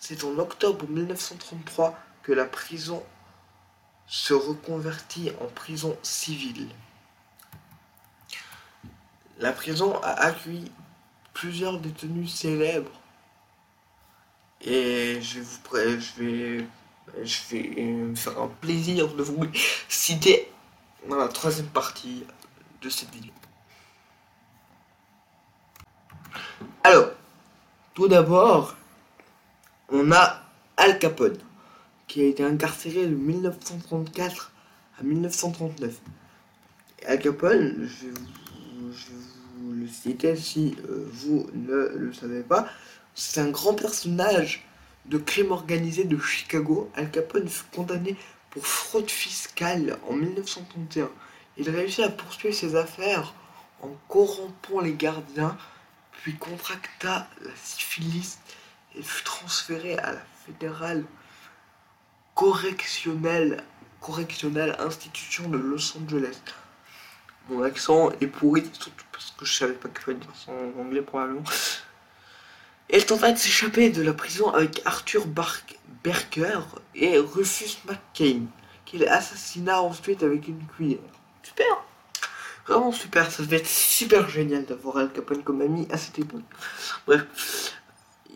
C'est 0.00 0.24
en 0.24 0.36
octobre 0.40 0.88
1933 0.88 1.96
que 2.24 2.32
la 2.32 2.46
prison 2.46 3.00
se 4.08 4.34
reconvertit 4.34 5.30
en 5.40 5.46
prison 5.46 5.96
civile. 6.02 6.68
La 9.38 9.52
prison 9.52 9.96
a 10.02 10.10
accueilli 10.14 10.72
plusieurs 11.32 11.78
détenus 11.78 12.34
célèbres 12.34 12.90
et 14.62 15.20
je, 15.22 15.38
vous, 15.38 15.60
je 15.72 16.22
vais 16.22 16.66
je 17.22 17.40
vais 17.50 17.82
me 17.82 18.16
faire 18.16 18.40
un 18.40 18.48
plaisir 18.48 19.14
de 19.14 19.22
vous 19.22 19.46
citer 19.88 20.50
dans 21.08 21.16
la 21.16 21.28
troisième 21.28 21.68
partie 21.68 22.24
cette 22.88 23.10
vidéo. 23.10 23.32
Alors, 26.84 27.10
tout 27.94 28.08
d'abord, 28.08 28.76
on 29.88 30.10
a 30.12 30.42
Al 30.76 30.98
Capone, 30.98 31.38
qui 32.08 32.22
a 32.22 32.24
été 32.24 32.42
incarcéré 32.42 33.06
de 33.06 33.14
1934 33.14 34.52
à 34.98 35.02
1939. 35.02 36.00
Al 37.06 37.18
Capone, 37.18 37.88
je 37.88 38.06
vous, 39.58 39.72
le 39.72 39.86
citer 39.86 40.36
si 40.36 40.76
euh, 40.88 41.08
vous 41.12 41.48
ne 41.54 41.88
le 41.96 42.12
savez 42.12 42.42
pas, 42.42 42.68
c'est 43.14 43.40
un 43.40 43.50
grand 43.50 43.74
personnage 43.74 44.66
de 45.06 45.18
crime 45.18 45.50
organisé 45.50 46.04
de 46.04 46.18
Chicago, 46.18 46.90
Al 46.94 47.10
Capone 47.10 47.48
fut 47.48 47.64
condamné 47.74 48.16
pour 48.50 48.66
fraude 48.66 49.10
fiscale 49.10 49.98
en 50.08 50.14
1931. 50.14 51.10
Il 51.56 51.68
réussit 51.68 52.04
à 52.04 52.08
poursuivre 52.08 52.54
ses 52.54 52.76
affaires 52.76 53.34
en 53.82 53.90
corrompant 54.08 54.80
les 54.80 54.94
gardiens, 54.94 55.56
puis 56.12 56.36
contracta 56.36 57.28
la 57.42 57.50
syphilis 57.62 58.38
et 58.94 59.02
fut 59.02 59.24
transféré 59.24 59.98
à 59.98 60.12
la 60.12 60.22
fédérale 60.46 61.04
correctionnelle, 62.34 63.64
institution 64.78 65.48
de 65.48 65.58
Los 65.58 65.96
Angeles. 65.98 66.40
Mon 67.48 67.62
accent 67.62 68.10
est 68.20 68.26
pourri, 68.26 68.62
surtout 68.72 69.04
parce 69.12 69.34
que 69.36 69.44
je 69.44 69.52
savais 69.52 69.74
pas 69.74 69.88
qu'il 69.88 69.98
fallait 69.98 70.18
dire 70.18 70.34
ça 70.34 70.52
en 70.52 70.80
anglais 70.80 71.02
probablement. 71.02 71.44
Elle 72.88 73.04
tenta 73.04 73.32
de 73.32 73.38
s'échapper 73.38 73.90
de 73.90 74.02
la 74.02 74.12
prison 74.12 74.50
avec 74.50 74.80
Arthur 74.84 75.26
Berker 75.26 76.60
et 76.94 77.18
Rufus 77.18 77.78
McCain, 77.86 78.46
qu'il 78.84 79.06
assassina 79.08 79.82
ensuite 79.82 80.22
avec 80.22 80.48
une 80.48 80.64
cuillère. 80.66 81.00
Super 81.42 81.84
Vraiment 82.66 82.92
super, 82.92 83.30
ça 83.30 83.42
devait 83.42 83.56
être 83.56 83.66
super 83.66 84.28
génial 84.28 84.64
d'avoir 84.64 84.96
Al 84.98 85.12
Capone 85.12 85.42
comme 85.42 85.62
ami 85.62 85.88
à 85.90 85.98
cette 85.98 86.18
époque. 86.20 86.44
Bref, 87.06 87.74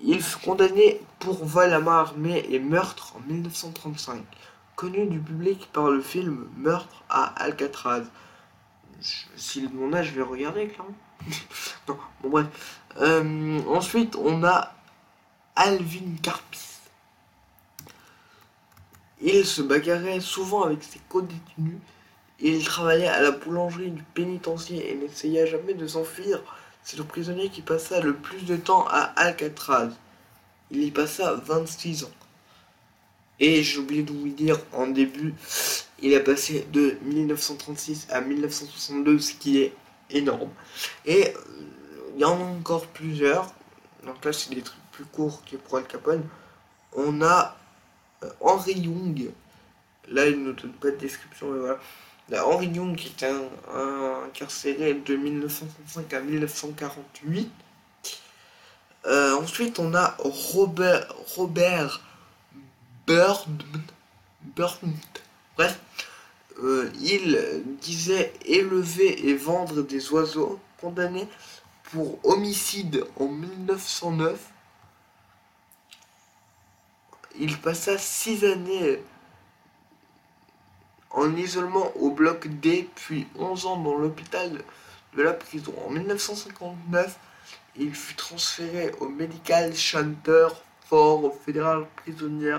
il 0.02 0.20
fut 0.20 0.38
condamné 0.44 1.00
pour 1.20 1.44
vol 1.44 1.72
à 1.72 1.78
main 1.78 1.98
armée 2.00 2.44
et 2.50 2.58
meurtre 2.58 3.14
en 3.16 3.20
1935, 3.32 4.24
connu 4.74 5.06
du 5.06 5.20
public 5.20 5.68
par 5.72 5.90
le 5.90 6.00
film 6.00 6.48
Meurtre 6.56 7.04
à 7.08 7.24
Alcatraz. 7.40 8.02
Si 9.36 9.60
le 9.60 9.68
mon 9.68 9.92
âge, 9.92 10.08
je 10.08 10.14
vais 10.14 10.22
regarder, 10.22 10.68
clairement. 10.68 10.94
bon 11.86 12.28
bref. 12.28 12.46
Euh, 12.98 13.60
ensuite, 13.68 14.16
on 14.16 14.42
a 14.42 14.74
Alvin 15.54 16.16
Carpis. 16.22 16.80
Il 19.20 19.46
se 19.46 19.62
bagarrait 19.62 20.20
souvent 20.20 20.64
avec 20.64 20.82
ses 20.82 21.00
co-détenus. 21.08 21.78
Il 22.40 22.62
travaillait 22.64 23.08
à 23.08 23.22
la 23.22 23.30
boulangerie 23.30 23.90
du 23.90 24.02
pénitencier 24.02 24.90
et 24.90 24.94
n'essaya 24.94 25.46
jamais 25.46 25.74
de 25.74 25.86
s'enfuir. 25.86 26.42
C'est 26.82 26.98
le 26.98 27.04
prisonnier 27.04 27.48
qui 27.48 27.62
passa 27.62 28.00
le 28.00 28.14
plus 28.14 28.44
de 28.44 28.56
temps 28.56 28.86
à 28.88 29.00
Alcatraz. 29.16 29.90
Il 30.70 30.82
y 30.82 30.90
passa 30.90 31.34
26 31.34 32.04
ans. 32.04 32.10
Et 33.40 33.62
j'ai 33.62 33.78
oublié 33.78 34.02
de 34.02 34.12
vous 34.12 34.28
dire 34.28 34.58
en 34.72 34.86
début, 34.86 35.34
il 36.00 36.14
a 36.14 36.20
passé 36.20 36.66
de 36.72 36.96
1936 37.02 38.08
à 38.10 38.20
1962, 38.20 39.18
ce 39.18 39.34
qui 39.34 39.58
est 39.58 39.72
énorme. 40.10 40.50
Et 41.04 41.28
euh, 41.28 41.40
il 42.14 42.20
y 42.20 42.24
en 42.24 42.38
a 42.38 42.44
encore 42.44 42.86
plusieurs. 42.86 43.52
Donc 44.04 44.24
là, 44.24 44.32
c'est 44.32 44.54
des 44.54 44.62
trucs 44.62 44.80
plus 44.92 45.04
courts 45.04 45.42
que 45.44 45.56
pour 45.56 45.78
Al 45.78 45.86
Capone. 45.86 46.26
On 46.92 47.20
a 47.22 47.56
euh, 48.22 48.30
Henry 48.40 48.74
Young. 48.74 49.30
Là, 50.08 50.26
il 50.26 50.42
ne 50.42 50.52
donne 50.52 50.72
pas 50.72 50.90
de 50.90 50.96
description, 50.96 51.50
mais 51.50 51.58
voilà. 51.58 51.78
Henry 52.34 52.66
Young 52.66 52.96
qui 52.96 53.08
était 53.08 53.26
un, 53.26 54.24
incarcéré 54.26 54.94
de 54.94 55.16
1965 55.16 56.12
à 56.12 56.20
1948. 56.20 57.50
Euh, 59.06 59.36
ensuite, 59.36 59.78
on 59.78 59.94
a 59.94 60.16
Robert, 60.18 61.14
Robert 61.36 62.00
Burn, 63.06 63.58
Burn, 64.56 64.92
bref, 65.56 65.78
euh, 66.58 66.90
il 67.00 67.62
disait 67.80 68.32
élever 68.44 69.28
et 69.28 69.34
vendre 69.34 69.82
des 69.82 70.10
oiseaux, 70.10 70.58
condamné 70.80 71.28
pour 71.84 72.18
homicide 72.24 73.04
en 73.20 73.28
1909. 73.28 74.40
Il 77.38 77.56
passa 77.58 77.96
six 77.96 78.44
années 78.44 79.02
en 81.16 81.34
isolement 81.34 81.90
au 81.96 82.10
bloc 82.10 82.46
D, 82.60 82.88
puis 82.94 83.26
11 83.38 83.66
ans 83.66 83.76
dans 83.78 83.96
l'hôpital 83.96 84.62
de 85.16 85.22
la 85.22 85.32
prison. 85.32 85.74
En 85.86 85.90
1959, 85.90 87.18
il 87.78 87.94
fut 87.94 88.14
transféré 88.14 88.92
au 89.00 89.08
Medical 89.08 89.74
Center 89.74 90.48
for 90.88 91.34
Federal 91.44 91.86
Prisonniers 91.96 92.58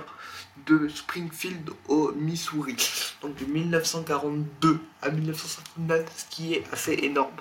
de 0.66 0.90
Springfield 0.90 1.70
au 1.88 2.12
Missouri. 2.14 2.76
Donc 3.22 3.36
de 3.36 3.46
1942 3.46 4.80
à 5.04 5.10
1959, 5.10 6.06
ce 6.16 6.36
qui 6.36 6.56
est 6.56 6.64
assez 6.74 6.94
énorme. 6.94 7.32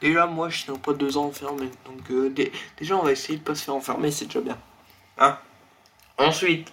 Déjà, 0.00 0.26
moi, 0.26 0.48
je 0.48 0.72
n'ai 0.72 0.78
pas 0.78 0.94
deux 0.94 1.18
ans 1.18 1.26
enfermé. 1.26 1.68
Donc, 1.84 2.10
euh, 2.10 2.32
déjà, 2.78 2.96
on 2.96 3.02
va 3.02 3.12
essayer 3.12 3.38
de 3.38 3.44
pas 3.44 3.54
se 3.54 3.64
faire 3.64 3.74
enfermer, 3.74 4.10
c'est 4.10 4.26
déjà 4.26 4.40
bien. 4.40 4.58
Hein? 5.18 5.38
Ensuite, 6.16 6.72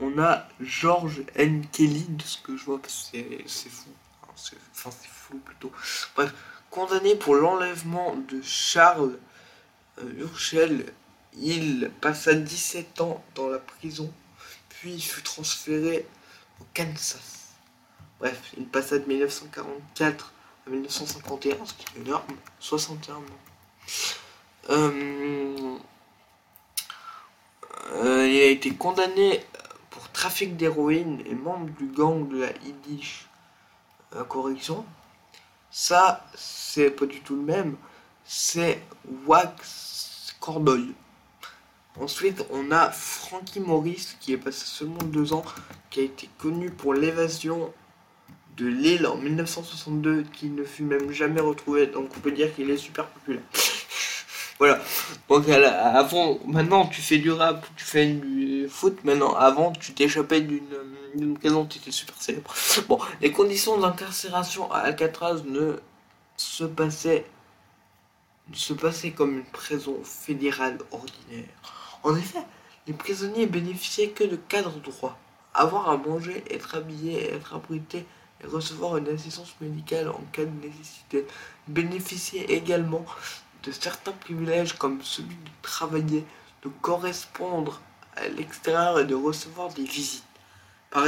on 0.00 0.18
a 0.18 0.46
George 0.60 1.22
N. 1.34 1.66
Kelly, 1.72 2.06
de 2.08 2.22
ce 2.22 2.38
que 2.38 2.56
je 2.56 2.64
vois, 2.64 2.80
parce 2.80 3.10
que 3.12 3.18
c'est 3.46 3.68
fou. 3.68 3.90
Enfin, 4.28 4.90
c'est 4.90 5.08
fou 5.08 5.38
plutôt. 5.38 5.72
Bref, 6.14 6.34
condamné 6.70 7.14
pour 7.14 7.34
l'enlèvement 7.36 8.16
de 8.16 8.40
Charles 8.42 9.18
euh, 9.98 10.82
il 11.38 11.90
passa 12.00 12.34
17 12.34 13.00
ans 13.00 13.24
dans 13.34 13.48
la 13.48 13.58
prison, 13.58 14.12
puis 14.68 14.94
il 14.94 15.02
fut 15.02 15.22
transféré 15.22 16.06
au 16.60 16.64
Kansas. 16.74 17.54
Bref, 18.20 18.52
il 18.56 18.66
passa 18.66 18.98
de 18.98 19.06
1944 19.06 20.32
1951, 20.70 21.64
ce 21.64 21.74
qui 21.74 21.86
est 21.96 22.00
énorme, 22.00 22.36
61 22.58 23.14
ans. 23.14 23.20
Euh, 24.70 25.78
euh, 27.92 28.28
il 28.28 28.40
a 28.40 28.46
été 28.46 28.74
condamné 28.74 29.44
trafic 30.26 30.56
d'héroïne 30.56 31.22
et 31.24 31.36
membre 31.36 31.70
du 31.78 31.86
gang 31.86 32.28
de 32.28 32.40
la 32.40 32.50
Yiddish 32.64 33.28
euh, 34.16 34.24
correction. 34.24 34.84
Ça, 35.70 36.26
c'est 36.34 36.90
pas 36.90 37.06
du 37.06 37.20
tout 37.20 37.36
le 37.36 37.42
même. 37.42 37.76
C'est 38.24 38.82
Wax 39.24 40.34
Cordoy. 40.40 40.94
Ensuite, 42.00 42.44
on 42.50 42.72
a 42.72 42.90
Frankie 42.90 43.60
Morris, 43.60 44.16
qui 44.18 44.32
est 44.32 44.36
passé 44.36 44.66
seulement 44.66 45.04
deux 45.04 45.32
ans, 45.32 45.44
qui 45.90 46.00
a 46.00 46.02
été 46.02 46.28
connu 46.38 46.72
pour 46.72 46.92
l'évasion 46.92 47.72
de 48.56 48.66
l'île 48.66 49.06
en 49.06 49.18
1962, 49.18 50.24
qui 50.32 50.48
ne 50.48 50.64
fut 50.64 50.82
même 50.82 51.12
jamais 51.12 51.40
retrouvé. 51.40 51.86
Donc 51.86 52.10
on 52.16 52.18
peut 52.18 52.32
dire 52.32 52.52
qu'il 52.52 52.68
est 52.68 52.76
super 52.76 53.06
populaire. 53.06 53.44
Voilà. 54.58 54.80
Donc 55.28 55.48
avant, 55.48 56.38
maintenant 56.46 56.86
tu 56.86 57.02
fais 57.02 57.18
du 57.18 57.30
rap, 57.30 57.66
tu 57.76 57.84
fais 57.84 58.06
du 58.06 58.68
foot. 58.68 59.04
Maintenant, 59.04 59.34
avant 59.34 59.72
tu 59.72 59.92
t'échappais 59.92 60.40
d'une 60.40 61.34
prison, 61.38 61.66
tu 61.66 61.78
étais 61.78 61.90
super 61.90 62.20
célèbre. 62.20 62.54
Bon, 62.88 62.98
les 63.20 63.32
conditions 63.32 63.78
d'incarcération 63.78 64.70
à 64.72 64.78
Alcatraz 64.78 65.42
ne 65.46 65.76
se 66.36 66.64
passaient 66.64 67.24
comme 69.16 69.38
une 69.38 69.44
prison 69.44 69.96
fédérale 70.04 70.78
ordinaire. 70.90 71.48
En 72.02 72.14
effet, 72.16 72.42
les 72.86 72.92
prisonniers 72.92 73.46
bénéficiaient 73.46 74.10
que 74.10 74.24
de 74.24 74.36
cadres 74.36 74.80
droits. 74.80 75.18
Avoir 75.54 75.88
à 75.88 75.96
manger, 75.96 76.44
être 76.50 76.74
habillé, 76.74 77.32
être 77.32 77.54
abrité 77.54 78.04
et 78.42 78.46
recevoir 78.46 78.98
une 78.98 79.08
assistance 79.08 79.54
médicale 79.60 80.08
en 80.10 80.20
cas 80.32 80.44
de 80.44 80.66
nécessité. 80.66 81.26
Bénéficier 81.66 82.52
également 82.52 83.04
de 83.66 83.72
certains 83.72 84.12
privilèges 84.12 84.74
comme 84.74 85.02
celui 85.02 85.34
de 85.34 85.50
travailler, 85.62 86.24
de 86.62 86.70
correspondre 86.80 87.80
à 88.16 88.28
l'extérieur 88.28 89.00
et 89.00 89.04
de 89.04 89.14
recevoir 89.14 89.72
des 89.74 89.84
visites. 89.84 90.24
Par, 90.90 91.06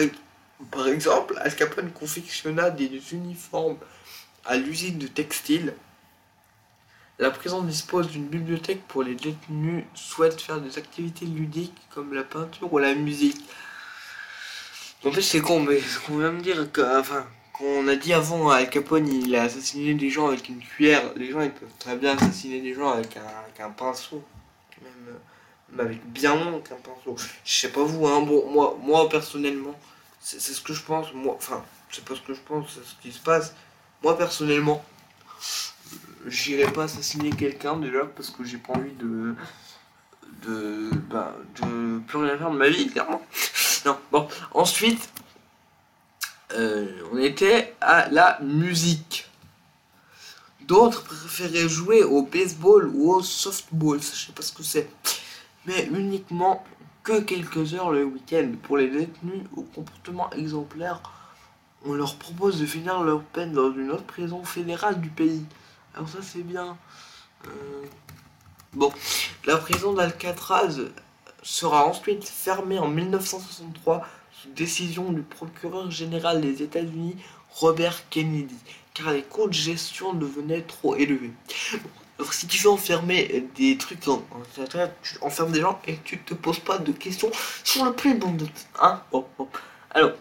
par 0.71 0.89
exemple, 0.89 1.39
Al 1.41 1.55
Capone 1.55 1.91
confectionna 1.93 2.71
des 2.71 3.15
uniformes 3.15 3.79
à 4.45 4.57
l'usine 4.57 4.99
de 4.99 5.07
textile 5.07 5.75
la 7.21 7.33
prison 7.33 7.63
dispose 7.63 8.09
d'une 8.09 8.29
bibliothèque 8.29 8.87
pour 8.87 9.03
les 9.03 9.17
détenus 9.17 9.85
souhaitent 9.95 10.41
faire 10.41 10.61
des 10.61 10.79
activités 10.79 11.27
ludiques 11.27 11.77
comme 11.91 12.15
la 12.15 12.23
peinture 12.23 12.73
ou 12.73 12.79
la 12.79 12.95
musique. 12.95 13.45
En 15.05 15.11
fait, 15.11 15.23
c'est 15.23 15.41
con, 15.41 15.61
mais 15.61 15.81
ce 15.81 15.99
qu'on 15.99 16.19
vient 16.19 16.31
me 16.31 16.41
dire, 16.41 16.71
que, 16.71 16.81
enfin, 16.99 17.27
qu'on 17.59 17.89
a 17.89 17.97
dit 17.97 18.13
avant, 18.13 18.51
Al 18.51 18.71
Capone, 18.71 19.09
il 19.09 19.35
a 19.35 19.43
assassiné 19.43 19.95
des 19.95 20.11
gens 20.11 20.29
avec 20.29 20.49
une 20.49 20.61
cuillère. 20.61 21.03
Les 21.17 21.31
gens, 21.31 21.41
ils 21.41 21.51
peuvent 21.51 21.69
très 21.79 21.97
bien 21.97 22.17
assassiner 22.17 22.61
des 22.61 22.75
gens 22.75 22.91
avec 22.91 23.19
un, 23.61 23.71
pinceau. 23.71 24.23
Même, 24.81 25.81
avec 25.81 26.05
bien 26.07 26.37
moins 26.37 26.61
qu'un 26.61 26.77
pinceau. 26.77 27.17
Je 27.45 27.61
sais 27.61 27.71
pas 27.71 27.83
vous, 27.83 28.07
hein. 28.07 28.23
Bon, 28.23 28.49
moi, 28.51 28.79
moi 28.81 29.09
personnellement, 29.09 29.75
c'est 30.21 30.41
ce 30.41 30.61
que 30.61 30.73
je 30.73 30.83
pense. 30.83 31.13
Moi, 31.13 31.35
enfin, 31.37 31.65
c'est 31.91 32.05
pas 32.05 32.15
ce 32.15 32.21
que 32.21 32.35
je 32.35 32.41
pense, 32.41 32.71
c'est 32.75 32.85
ce 32.85 32.95
qui 33.03 33.13
se 33.13 33.21
passe. 33.21 33.55
Moi, 34.03 34.17
personnellement, 34.17 34.85
j'irai 36.27 36.71
pas 36.73 36.85
assassiner 36.85 37.31
quelqu'un 37.31 37.77
déjà 37.77 38.05
parce 38.05 38.31
que 38.31 38.45
j'ai 38.45 38.59
pas 38.59 38.75
envie 38.75 38.93
de 38.93 39.35
de 40.43 40.91
bah, 41.11 41.35
de 41.61 41.99
plus 42.01 42.19
rien 42.19 42.37
faire 42.39 42.51
de 42.51 42.57
ma 42.57 42.69
vie 42.69 42.89
clairement 42.89 43.23
non 43.87 43.99
bon 44.13 44.29
ensuite 44.53 45.09
euh, 46.53 46.87
on 47.13 47.19
était 47.19 47.75
à 47.81 48.09
la 48.09 48.39
musique. 48.41 49.29
D'autres 50.63 51.03
préféraient 51.05 51.69
jouer 51.69 52.03
au 52.03 52.23
baseball 52.23 52.91
ou 52.95 53.13
au 53.13 53.23
softball 53.23 54.01
je 54.01 54.27
sais 54.27 54.33
pas 54.33 54.43
ce 54.43 54.53
que 54.53 54.63
c'est. 54.63 54.91
Mais 55.67 55.87
uniquement 55.87 56.65
que 57.03 57.21
quelques 57.21 57.75
heures 57.75 57.91
le 57.91 58.05
week-end. 58.05 58.53
Pour 58.63 58.77
les 58.77 58.89
détenus 58.89 59.43
au 59.57 59.63
comportement 59.63 60.31
exemplaire 60.31 61.01
on 61.85 61.95
leur 61.95 62.17
propose 62.17 62.61
de 62.61 62.67
finir 62.67 63.03
leur 63.03 63.23
peine 63.23 63.53
dans 63.53 63.73
une 63.73 63.91
autre 63.91 64.05
prison 64.05 64.45
fédérale 64.45 65.01
du 65.01 65.09
pays. 65.09 65.45
Alors 65.95 66.09
ça 66.09 66.19
c'est 66.23 66.43
bien. 66.43 66.77
Euh, 67.47 67.85
bon, 68.73 68.93
la 69.47 69.57
prison 69.59 69.93
d'Alcatraz 69.93 70.81
sera 71.43 71.87
ensuite 71.87 72.25
fermée 72.25 72.79
en 72.79 72.89
1963 72.89 74.07
sous 74.28 74.28
décision 74.55 75.13
du 75.13 75.23
procureur 75.23 75.91
général 75.91 76.41
des 76.41 76.63
États-Unis 76.63 77.17
Robert 77.51 78.09
Kennedy, 78.11 78.57
car 78.95 79.13
les 79.13 79.23
coûts 79.23 79.49
de 79.49 79.53
gestion 79.53 80.13
devenaient 80.13 80.63
trop 80.63 80.97
élevés. 80.97 81.33
Alors 82.19 82.33
si 82.33 82.47
tu 82.47 82.63
veux 82.63 82.71
enfermer 82.71 83.47
des 83.57 83.77
trucs 83.79 84.09
en, 84.09 84.23
tu 84.55 85.19
enfermes 85.21 85.53
des 85.53 85.61
gens 85.61 85.81
et 85.87 85.99
tu 86.05 86.19
te 86.19 86.35
poses 86.35 86.59
pas 86.59 86.79
de 86.79 86.93
questions 86.93 87.31
sur 87.63 87.85
le 87.85 87.93
prix, 87.93 88.15
bon, 88.15 88.37
hein 88.81 89.03
bon, 89.13 89.25
bon. 89.39 89.49
Alors, 89.91 90.13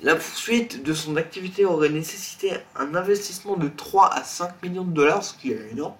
la 0.00 0.16
poursuite 0.16 0.82
de 0.82 0.94
son 0.94 1.16
activité 1.16 1.66
aurait 1.66 1.90
nécessité 1.90 2.52
un 2.74 2.94
investissement 2.94 3.56
de 3.56 3.68
3 3.68 4.14
à 4.14 4.24
5 4.24 4.62
millions 4.62 4.84
de 4.84 4.92
dollars, 4.92 5.22
ce 5.22 5.34
qui 5.34 5.52
est 5.52 5.72
énorme. 5.72 5.94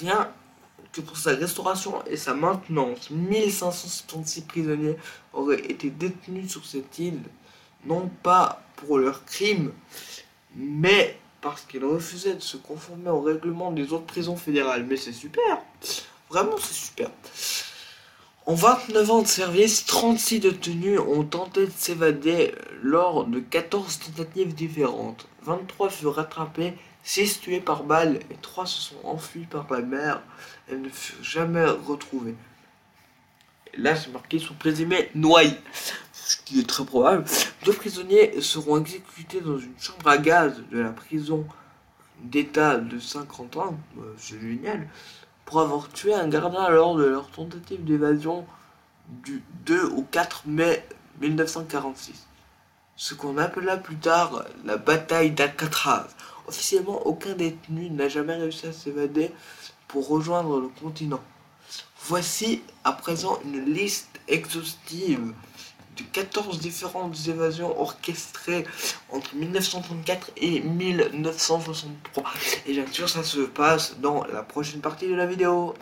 Rien 0.00 0.30
que 0.92 1.00
pour 1.00 1.16
sa 1.16 1.30
restauration 1.30 2.04
et 2.06 2.16
sa 2.16 2.34
maintenance, 2.34 3.10
1576 3.10 4.44
prisonniers 4.44 4.96
auraient 5.32 5.60
été 5.60 5.90
détenus 5.90 6.50
sur 6.50 6.64
cette 6.66 6.98
île, 6.98 7.22
non 7.86 8.10
pas 8.22 8.62
pour 8.76 8.98
leurs 8.98 9.24
crimes, 9.24 9.72
mais 10.54 11.18
parce 11.40 11.62
qu'ils 11.62 11.84
refusaient 11.84 12.34
de 12.34 12.40
se 12.40 12.56
conformer 12.56 13.10
au 13.10 13.20
règlement 13.20 13.72
des 13.72 13.92
autres 13.92 14.06
prisons 14.06 14.36
fédérales. 14.36 14.84
Mais 14.84 14.96
c'est 14.96 15.12
super, 15.12 15.62
vraiment 16.30 16.56
c'est 16.58 16.74
super. 16.74 17.10
En 18.44 18.54
29 18.54 19.10
ans 19.10 19.22
de 19.22 19.28
service, 19.28 19.86
36 19.86 20.40
détenus 20.40 20.98
ont 20.98 21.22
tenté 21.22 21.66
de 21.66 21.72
s'évader 21.76 22.54
lors 22.82 23.24
de 23.24 23.38
14 23.38 24.00
tentatives 24.00 24.52
différentes. 24.54 25.28
23 25.42 25.90
furent 25.90 26.16
rattrapés, 26.16 26.74
6 27.04 27.40
tués 27.40 27.60
par 27.60 27.84
balle 27.84 28.20
et 28.30 28.36
3 28.40 28.66
se 28.66 28.80
sont 28.80 29.04
enfuis 29.04 29.46
par 29.46 29.66
la 29.70 29.80
mer 29.80 30.22
et 30.68 30.76
ne 30.76 30.88
furent 30.88 31.22
jamais 31.22 31.64
retrouvés. 31.64 32.36
là, 33.76 33.96
c'est 33.96 34.12
marqué 34.12 34.38
sous 34.38 34.54
présumé 34.54 35.10
noyé, 35.14 35.56
ce 36.12 36.36
qui 36.36 36.60
est 36.60 36.68
très 36.68 36.84
probable. 36.84 37.24
Deux 37.64 37.72
prisonniers 37.72 38.40
seront 38.40 38.78
exécutés 38.78 39.40
dans 39.40 39.58
une 39.58 39.78
chambre 39.78 40.06
à 40.06 40.18
gaz 40.18 40.62
de 40.70 40.80
la 40.80 40.90
prison 40.90 41.46
d'état 42.22 42.76
de 42.76 42.98
Saint-Quentin. 42.98 43.74
Euh, 43.98 44.14
c'est 44.18 44.40
génial 44.40 44.88
pour 45.44 45.60
avoir 45.60 45.88
tué 45.88 46.14
un 46.14 46.28
gardien 46.28 46.68
lors 46.70 46.96
de 46.96 47.04
leur 47.04 47.28
tentative 47.30 47.84
d'évasion 47.84 48.46
du 49.08 49.42
2 49.66 49.90
au 49.90 50.02
4 50.02 50.42
mai 50.46 50.86
1946. 51.20 52.26
Ce 52.96 53.14
qu'on 53.14 53.38
appela 53.38 53.76
plus 53.76 53.96
tard 53.96 54.44
la 54.64 54.76
bataille 54.76 55.32
d'Alcatraz. 55.32 56.06
Officiellement, 56.52 57.06
aucun 57.06 57.32
détenu 57.32 57.88
n'a 57.88 58.10
jamais 58.10 58.34
réussi 58.34 58.66
à 58.66 58.74
s'évader 58.74 59.30
pour 59.88 60.06
rejoindre 60.06 60.60
le 60.60 60.68
continent. 60.68 61.22
Voici 62.04 62.62
à 62.84 62.92
présent 62.92 63.38
une 63.46 63.72
liste 63.72 64.20
exhaustive 64.28 65.32
de 65.96 66.02
14 66.12 66.58
différentes 66.58 67.16
évasions 67.26 67.80
orchestrées 67.80 68.66
entre 69.10 69.34
1934 69.34 70.32
et 70.36 70.60
1963. 70.60 72.24
Et 72.66 72.74
bien 72.74 72.84
sûr, 72.92 73.08
ça 73.08 73.24
se 73.24 73.40
passe 73.40 73.96
dans 74.00 74.22
la 74.24 74.42
prochaine 74.42 74.82
partie 74.82 75.08
de 75.08 75.14
la 75.14 75.24
vidéo. 75.24 75.72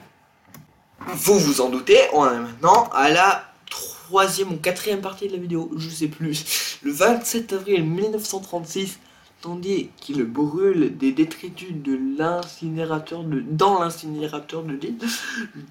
Vous 1.04 1.36
vous 1.40 1.60
en 1.60 1.68
doutez, 1.68 1.98
on 2.12 2.26
est 2.26 2.38
maintenant 2.38 2.88
à 2.92 3.08
la 3.08 3.44
troisième 3.68 4.52
ou 4.52 4.56
quatrième 4.56 5.00
partie 5.00 5.26
de 5.26 5.32
la 5.32 5.38
vidéo, 5.40 5.68
je 5.76 5.88
sais 5.88 6.06
plus. 6.06 6.78
Le 6.84 6.92
27 6.92 7.54
avril 7.54 7.82
1936, 7.84 9.00
tandis 9.40 9.90
qu'il 9.96 10.24
brûle 10.24 10.96
des 10.96 11.12
détritus 11.12 11.72
dans 11.72 12.40
l'incinérateur 13.80 14.62
de 14.62 14.72
l'île, 14.74 14.98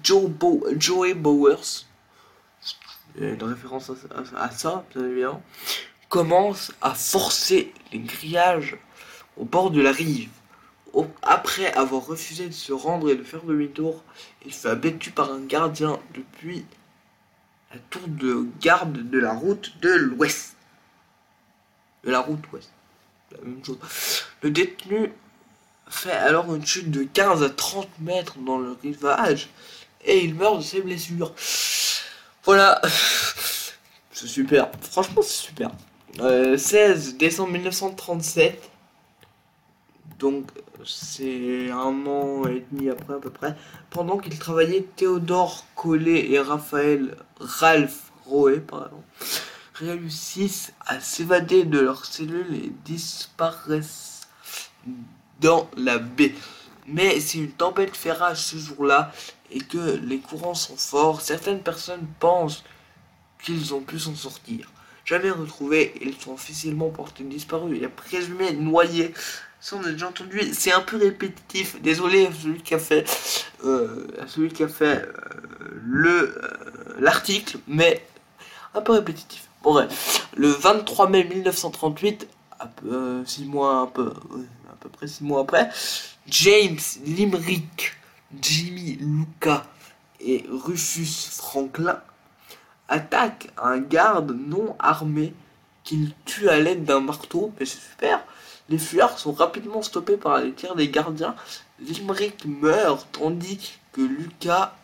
Joe 0.02 0.30
Joey 0.78 1.14
Bowers 1.14 1.86
une 3.18 3.42
référence 3.42 3.90
à, 4.36 4.50
ça, 4.50 4.84
bien 4.94 5.40
commence 6.08 6.72
à 6.80 6.94
forcer 6.94 7.72
les 7.92 8.00
grillages 8.00 8.76
au 9.36 9.44
bord 9.44 9.70
de 9.70 9.80
la 9.80 9.92
rive. 9.92 10.30
après 11.22 11.72
avoir 11.74 12.04
refusé 12.06 12.48
de 12.48 12.52
se 12.52 12.72
rendre 12.72 13.10
et 13.10 13.16
de 13.16 13.22
faire 13.22 13.44
demi-tour, 13.44 14.02
il 14.44 14.52
fut 14.52 14.66
abattu 14.66 15.12
par 15.12 15.30
un 15.30 15.40
gardien 15.40 16.00
depuis 16.14 16.66
la 17.72 17.78
tour 17.90 18.02
de 18.08 18.46
garde 18.60 19.08
de 19.08 19.18
la 19.18 19.32
route 19.32 19.72
de 19.80 19.90
l'ouest. 19.90 20.56
De 22.02 22.10
la 22.10 22.20
route 22.20 22.40
ouest. 22.52 22.72
La 23.32 23.44
même 23.44 23.64
chose. 23.64 23.78
Le 24.42 24.50
détenu 24.50 25.12
fait 25.88 26.12
alors 26.12 26.54
une 26.54 26.64
chute 26.64 26.90
de 26.90 27.04
15 27.04 27.42
à 27.42 27.50
30 27.50 27.88
mètres 28.00 28.38
dans 28.38 28.58
le 28.58 28.76
rivage 28.82 29.48
et 30.04 30.24
il 30.24 30.34
meurt 30.34 30.58
de 30.58 30.62
ses 30.62 30.80
blessures. 30.80 31.34
Voilà. 32.44 32.80
C'est 34.12 34.26
super. 34.26 34.70
Franchement, 34.82 35.22
c'est 35.22 35.46
super. 35.46 35.70
16 36.18 36.20
euh, 36.20 37.18
décembre 37.18 37.52
1937. 37.52 38.70
Donc, 40.18 40.50
c'est 40.84 41.70
un 41.70 42.06
an 42.06 42.46
et 42.46 42.64
demi 42.70 42.90
après 42.90 43.14
à 43.14 43.18
peu 43.18 43.30
près. 43.30 43.56
Pendant 43.90 44.18
qu'ils 44.18 44.38
travaillaient, 44.38 44.86
Théodore 44.96 45.64
Collet 45.74 46.30
et 46.30 46.38
Raphaël 46.38 47.16
Ralph 47.38 48.12
Roé, 48.26 48.60
pardon, 48.60 49.02
réussissent 49.80 50.72
à 50.86 51.00
s'évader 51.00 51.64
de 51.64 51.78
leur 51.78 52.04
cellule 52.04 52.54
et 52.54 52.72
disparaissent 52.84 54.28
dans 55.40 55.68
la 55.76 55.98
baie. 55.98 56.34
Mais 56.86 57.20
si 57.20 57.38
une 57.38 57.50
tempête 57.50 57.96
fait 57.96 58.12
rage 58.12 58.42
ce 58.42 58.56
jour-là 58.56 59.12
et 59.50 59.60
que 59.60 59.98
les 60.02 60.18
courants 60.18 60.54
sont 60.54 60.76
forts, 60.76 61.20
certaines 61.20 61.60
personnes 61.60 62.06
pensent 62.18 62.64
qu'ils 63.42 63.74
ont 63.74 63.80
pu 63.80 63.98
s'en 63.98 64.14
sortir. 64.14 64.70
Jamais 65.04 65.30
retrouvés, 65.30 65.94
ils 66.00 66.16
sont 66.16 66.32
officiellement 66.32 66.90
portés 66.90 67.24
disparus 67.24 67.82
et 67.82 67.88
présumés 67.88 68.52
noyés. 68.52 69.14
Ça 69.60 69.76
on 69.76 69.84
a 69.84 69.90
déjà 69.90 70.08
entendu, 70.08 70.40
c'est 70.52 70.72
un 70.72 70.80
peu 70.80 70.96
répétitif. 70.96 71.80
Désolé 71.82 72.26
à 72.26 72.32
celui 72.32 72.62
qui 72.62 72.74
a 72.74 72.78
fait, 72.78 73.04
euh, 73.64 74.06
celui 74.26 74.50
qui 74.50 74.62
a 74.62 74.68
fait 74.68 75.02
euh, 75.02 75.12
le 75.84 76.10
euh, 76.10 76.96
l'article, 76.98 77.58
mais 77.66 78.06
un 78.74 78.80
peu 78.80 78.92
répétitif. 78.92 79.49
Bref, 79.62 80.28
le 80.36 80.48
23 80.48 81.08
mai 81.08 81.24
1938, 81.24 82.26
à 82.58 82.66
peu, 82.66 83.24
six 83.26 83.44
mois 83.44 83.76
un 83.76 83.86
peu, 83.86 84.12
à 84.70 84.76
peu 84.80 84.88
près 84.88 85.06
six 85.06 85.22
mois 85.22 85.42
après, 85.42 85.70
James 86.26 86.78
Limerick, 87.04 87.92
Jimmy 88.40 88.96
Luca 89.00 89.66
et 90.20 90.46
Rufus 90.50 91.30
Franklin 91.30 92.00
attaquent 92.88 93.50
un 93.62 93.78
garde 93.78 94.36
non 94.36 94.76
armé 94.78 95.34
qu'il 95.84 96.12
tue 96.24 96.48
à 96.48 96.58
l'aide 96.58 96.84
d'un 96.84 97.00
marteau. 97.00 97.52
Mais 97.58 97.66
c'est 97.66 97.80
super. 97.80 98.22
Les 98.68 98.78
fuyards 98.78 99.18
sont 99.18 99.32
rapidement 99.32 99.82
stoppés 99.82 100.16
par 100.16 100.38
les 100.38 100.52
tirs 100.52 100.74
des 100.74 100.88
gardiens. 100.88 101.34
Limerick 101.80 102.44
meurt 102.44 103.06
tandis 103.12 103.78
que 103.92 104.00
Lucas 104.00 104.74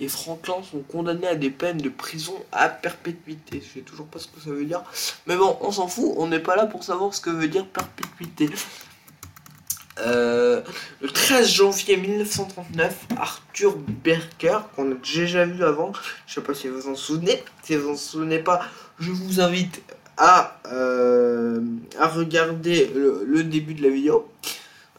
et 0.00 0.08
Franklin 0.08 0.56
sont 0.68 0.80
condamnés 0.80 1.28
à 1.28 1.34
des 1.34 1.50
peines 1.50 1.78
de 1.78 1.90
prison 1.90 2.34
à 2.52 2.68
perpétuité. 2.68 3.62
Je 3.62 3.80
sais 3.80 3.84
toujours 3.84 4.06
pas 4.06 4.18
ce 4.18 4.28
que 4.28 4.40
ça 4.40 4.50
veut 4.50 4.64
dire. 4.64 4.82
Mais 5.26 5.36
bon, 5.36 5.56
on 5.60 5.70
s'en 5.70 5.88
fout, 5.88 6.14
on 6.16 6.26
n'est 6.26 6.40
pas 6.40 6.56
là 6.56 6.66
pour 6.66 6.82
savoir 6.82 7.14
ce 7.14 7.20
que 7.20 7.30
veut 7.30 7.48
dire 7.48 7.66
perpétuité. 7.66 8.48
Euh, 9.98 10.62
le 11.02 11.08
13 11.08 11.48
janvier 11.48 11.96
1939, 11.98 13.06
Arthur 13.18 13.76
Berker, 13.76 14.60
qu'on 14.74 14.92
a 14.92 14.94
déjà 14.94 15.44
vu 15.44 15.62
avant, 15.62 15.92
je 16.26 16.34
sais 16.34 16.40
pas 16.40 16.54
si 16.54 16.68
vous 16.68 16.88
en 16.88 16.94
souvenez, 16.94 17.42
si 17.62 17.76
vous 17.76 17.90
en 17.90 17.96
souvenez 17.96 18.38
pas, 18.38 18.60
je 18.98 19.10
vous 19.10 19.40
invite 19.40 19.82
à, 20.16 20.58
euh, 20.72 21.60
à 21.98 22.06
regarder 22.06 22.90
le, 22.94 23.42
début 23.42 23.74
de 23.74 23.82
la 23.82 23.90
vidéo. 23.90 24.28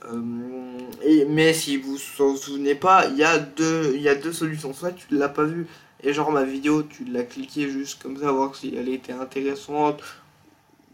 Euh, 0.05 1.27
mais 1.29 1.53
si 1.53 1.77
vous 1.77 1.97
en 2.19 2.35
souvenez 2.35 2.75
pas, 2.75 3.07
il 3.07 3.17
y, 3.17 3.23
a 3.23 3.37
deux, 3.37 4.33
solutions. 4.33 4.73
Soit 4.73 4.91
tu 4.91 5.05
l'as 5.11 5.29
pas 5.29 5.43
vu 5.43 5.67
et 6.03 6.13
genre 6.13 6.31
ma 6.31 6.43
vidéo, 6.43 6.83
tu 6.83 7.05
l'as 7.05 7.23
cliqué 7.23 7.69
juste 7.69 8.01
comme 8.01 8.17
ça, 8.17 8.31
voir 8.31 8.55
si 8.55 8.73
elle 8.75 8.89
était 8.89 9.13
intéressante 9.13 10.01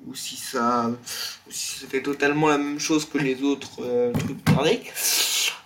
ou 0.06 0.14
si 0.14 0.36
ça, 0.36 0.92
si 1.50 1.80
c'était 1.80 2.04
totalement 2.04 2.50
la 2.50 2.58
même 2.58 2.80
chose 2.80 3.06
que 3.06 3.18
les 3.18 3.42
autres 3.42 3.82
euh, 3.82 4.12
trucs 4.14 4.50
merdiques, 4.50 4.94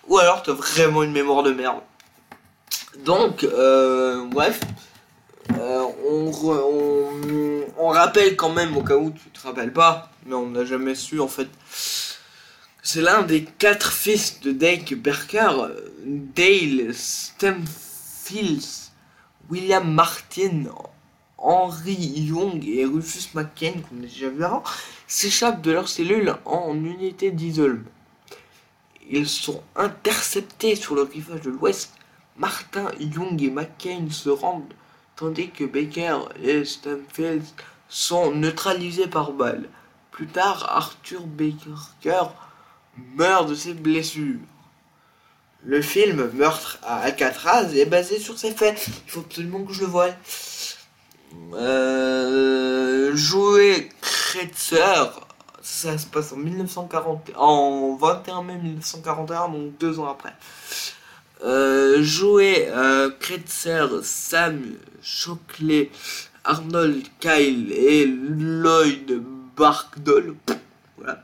ou 0.08 0.18
alors 0.18 0.42
t'as 0.44 0.54
vraiment 0.54 1.04
une 1.04 1.12
mémoire 1.12 1.44
de 1.44 1.52
merde. 1.52 1.80
Donc, 3.00 3.44
euh, 3.44 4.26
bref, 4.26 4.60
euh, 5.58 5.86
on, 7.78 7.90
rappelle 7.90 8.36
quand 8.36 8.52
même, 8.52 8.76
au 8.78 8.84
cas 8.84 8.96
où 8.96 9.12
tu 9.12 9.30
te 9.30 9.46
rappelles 9.46 9.74
pas, 9.74 10.12
mais 10.26 10.36
on 10.36 10.50
n'a 10.50 10.66
jamais 10.66 10.96
su 10.96 11.20
en 11.20 11.28
fait. 11.28 11.48
C'est 12.84 13.02
l'un 13.02 13.22
des 13.22 13.44
quatre 13.44 13.94
fils 13.94 14.39
de 14.39 14.52
Dake 14.52 14.96
Berker, 14.96 15.67
Dale 16.04 16.91
Stemfields, 16.96 18.89
William 19.52 19.94
Martin 19.94 20.63
Henry 21.38 21.94
Young 21.94 22.67
et 22.67 22.86
Rufus 22.86 23.36
McCain, 23.36 23.74
qu'on 23.88 24.00
a 24.00 24.08
déjà 24.08 24.30
vu 24.30 24.44
avant, 24.44 24.63
s'échappent 25.06 25.62
de 25.62 25.72
leur 25.72 25.88
cellule 25.88 26.36
en 26.46 26.74
unité 26.74 27.30
d'isolement. 27.30 27.86
Ils 29.08 29.28
sont 29.28 29.62
interceptés 29.76 30.76
sur 30.76 30.96
le 30.96 31.04
rivage 31.04 31.41
de 31.41 31.52
l'ouest. 31.52 31.91
Martin, 32.36 32.88
Young 33.00 33.39
et 33.44 33.52
McCain 33.52 34.08
se 34.10 34.30
rendent, 34.30 34.74
tandis 35.15 35.52
que 35.52 35.65
Baker 35.65 36.22
et 36.41 36.65
Stanfield 36.65 37.44
sont 37.88 38.32
neutralisés 38.32 39.08
par 39.08 39.34
balles. 39.34 39.70
Plus 40.10 40.28
tard, 40.28 40.65
Arthur 40.67 41.28
Baker 41.28 41.76
meurt 43.16 43.50
de 43.50 43.56
ses 43.56 43.74
blessures. 43.74 44.40
Le 45.64 45.82
film 45.82 46.32
Meurtre 46.34 46.80
à 46.84 47.02
Alcatraz 47.02 47.76
est 47.76 47.86
basé 47.86 48.20
sur 48.20 48.38
ces 48.38 48.52
faits. 48.52 48.90
Il 49.06 49.12
faut 49.12 49.20
absolument 49.20 49.64
que 49.64 49.74
je 49.74 49.82
le 49.82 49.88
voie. 49.88 50.10
Euh, 51.54 53.16
Joey 53.16 53.90
ça 55.62 55.98
se 55.98 56.06
passe 56.08 56.32
en 56.32 56.38
1940, 56.38 57.32
en 57.36 57.96
21 57.96 58.44
mai 58.44 58.56
1941, 58.56 59.50
donc 59.50 59.78
deux 59.78 60.00
ans 60.00 60.10
après. 60.10 60.34
Euh, 61.44 62.02
Joey 62.02 62.68
euh, 62.70 63.12
Kretzer, 63.20 63.88
Sam 64.04 64.62
Shockley, 65.02 65.90
Arnold 66.44 67.04
Kyle 67.20 67.72
et 67.72 68.06
Lloyd 68.06 69.22
Barkdole 69.56 70.36
voilà, 70.98 71.24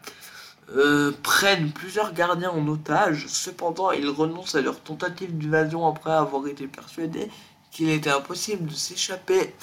euh, 0.76 1.12
prennent 1.24 1.72
plusieurs 1.72 2.14
gardiens 2.14 2.52
en 2.52 2.68
otage. 2.68 3.28
Cependant, 3.28 3.92
ils 3.92 4.10
renoncent 4.10 4.56
à 4.56 4.62
leur 4.62 4.80
tentative 4.82 5.38
d'évasion 5.38 5.88
après 5.88 6.12
avoir 6.12 6.46
été 6.48 6.68
persuadés 6.68 7.30
qu'il 7.72 7.90
était 7.90 8.10
impossible 8.10 8.66
de 8.66 8.74
s'échapper 8.74 9.54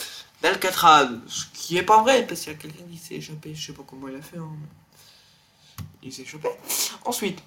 d'Alcatraz. 0.42 1.10
Ce 1.26 1.44
qui 1.52 1.76
est 1.76 1.82
pas 1.82 2.02
vrai, 2.02 2.26
parce 2.26 2.40
qu'il 2.40 2.52
y 2.52 2.54
a 2.54 2.58
quelqu'un 2.58 2.84
qui 2.90 2.96
s'est 2.96 3.16
échappé. 3.16 3.54
Je 3.54 3.66
sais 3.66 3.72
pas 3.72 3.82
comment 3.86 4.08
il 4.08 4.16
a 4.16 4.22
fait. 4.22 4.38
Hein, 4.38 4.48
il 6.02 6.12
s'est 6.12 6.22
échappé. 6.22 6.48
Ensuite, 7.04 7.42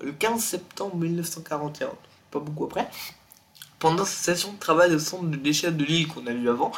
le 0.00 0.12
15 0.12 0.42
septembre 0.42 0.96
1941, 0.96 1.90
pas 2.30 2.40
beaucoup 2.40 2.64
après, 2.64 2.90
pendant 3.78 4.04
sa 4.04 4.34
session 4.34 4.52
de 4.52 4.58
travail 4.58 4.94
au 4.94 4.98
centre 4.98 5.24
de 5.24 5.36
déchets 5.36 5.72
de 5.72 5.84
l'île 5.84 6.08
qu'on 6.08 6.26
a 6.26 6.32
vu 6.32 6.48
avant, 6.48 6.72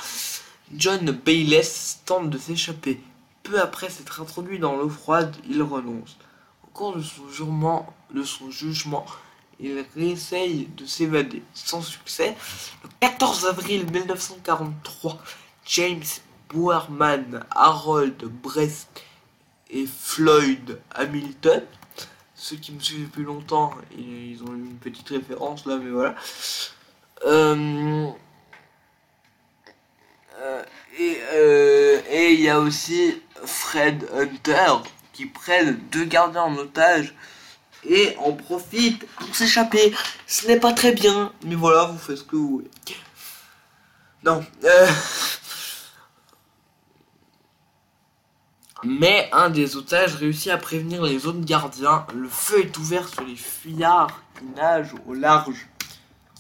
John 0.75 1.11
Bayless 1.11 2.01
tente 2.05 2.31
de 2.31 2.39
s'échapper. 2.39 3.01
Peu 3.43 3.61
après 3.61 3.91
s'être 3.91 4.21
introduit 4.21 4.59
dans 4.59 4.77
l'eau 4.77 4.89
froide, 4.89 5.35
il 5.49 5.63
renonce. 5.63 6.19
Au 6.65 6.69
cours 6.69 6.97
de 6.97 7.03
son 7.03 7.29
jugement, 7.29 7.95
de 8.13 8.23
son 8.23 8.51
jugement 8.51 9.07
il 9.63 9.85
réessaye 9.95 10.69
de 10.77 10.87
s'évader 10.87 11.43
sans 11.55 11.83
succès. 11.83 12.37
Le 12.83 12.89
14 13.01 13.47
avril 13.47 13.87
1943, 13.91 15.19
James 15.67 16.03
Boerman, 16.49 17.45
Harold 17.51 18.25
Brest 18.25 18.89
et 19.71 19.87
Floyd 19.87 20.81
Hamilton. 20.95 21.63
Ceux 22.35 22.57
qui 22.57 22.73
me 22.73 22.81
suivent 22.81 23.07
depuis 23.07 23.25
longtemps, 23.25 23.75
ils 23.97 24.43
ont 24.43 24.55
eu 24.55 24.65
une 24.65 24.79
petite 24.79 25.11
référence 25.11 25.67
là, 25.67 25.77
mais 25.77 25.91
voilà. 25.91 26.15
Euh, 27.27 28.11
euh, 30.41 30.63
euh, 31.03 32.01
et 32.11 32.33
il 32.33 32.41
y 32.41 32.49
a 32.49 32.59
aussi 32.59 33.21
Fred 33.45 34.09
Hunter 34.15 34.83
qui 35.13 35.27
prennent 35.27 35.79
deux 35.91 36.05
gardiens 36.05 36.43
en 36.43 36.57
otage 36.57 37.15
et 37.85 38.17
en 38.19 38.33
profite 38.33 39.07
pour 39.17 39.35
s'échapper. 39.35 39.93
Ce 40.27 40.47
n'est 40.47 40.61
pas 40.61 40.73
très 40.73 40.93
bien, 40.93 41.33
mais 41.45 41.55
voilà, 41.55 41.87
vous 41.87 41.99
faites 41.99 42.19
ce 42.19 42.25
que 42.25 42.37
vous 42.37 42.49
voulez. 42.49 42.71
Non. 44.25 44.45
Euh... 44.65 44.87
Mais 48.83 49.29
un 49.33 49.51
des 49.51 49.77
otages 49.77 50.15
réussit 50.15 50.51
à 50.51 50.57
prévenir 50.57 51.03
les 51.03 51.27
autres 51.27 51.45
gardiens. 51.45 52.07
Le 52.15 52.29
feu 52.29 52.61
est 52.61 52.79
ouvert 52.79 53.09
sur 53.09 53.25
les 53.25 53.37
fuyards 53.37 54.23
qui 54.39 54.45
nagent 54.57 54.95
au 55.07 55.13
large. 55.13 55.69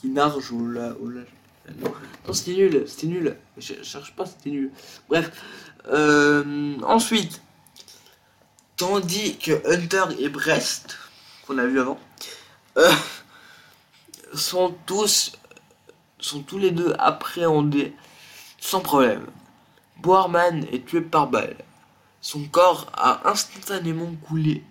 Qui 0.01 0.09
nagent 0.09 0.51
au, 0.51 0.67
large. 0.67 0.97
Non, 1.79 2.33
c'était 2.33 2.55
nul, 2.55 2.85
c'était 2.87 3.09
nul. 3.09 3.37
Je 3.59 3.75
cherche 3.83 4.15
pas, 4.17 4.25
c'était 4.25 4.51
nul. 4.51 4.71
Bref. 5.09 5.31
Euh, 5.89 6.77
ensuite, 6.83 7.43
tandis 8.77 9.39
que 9.39 9.63
Hunter 9.67 10.05
et 10.19 10.29
Brest, 10.29 10.99
qu'on 11.47 11.59
a 11.59 11.67
vu 11.67 11.81
avant, 11.81 11.99
euh, 12.77 12.93
sont 14.35 14.75
tous, 14.87 15.33
sont 16.19 16.43
tous 16.43 16.59
les 16.59 16.71
deux 16.71 16.95
appréhendés 16.99 17.95
sans 18.61 18.81
problème. 18.81 19.27
Boarman 19.97 20.65
est 20.71 20.87
tué 20.87 21.01
par 21.01 21.29
balle. 21.29 21.57
Son 22.21 22.45
corps 22.45 22.87
a 22.95 23.29
instantanément 23.29 24.13
coulé 24.27 24.63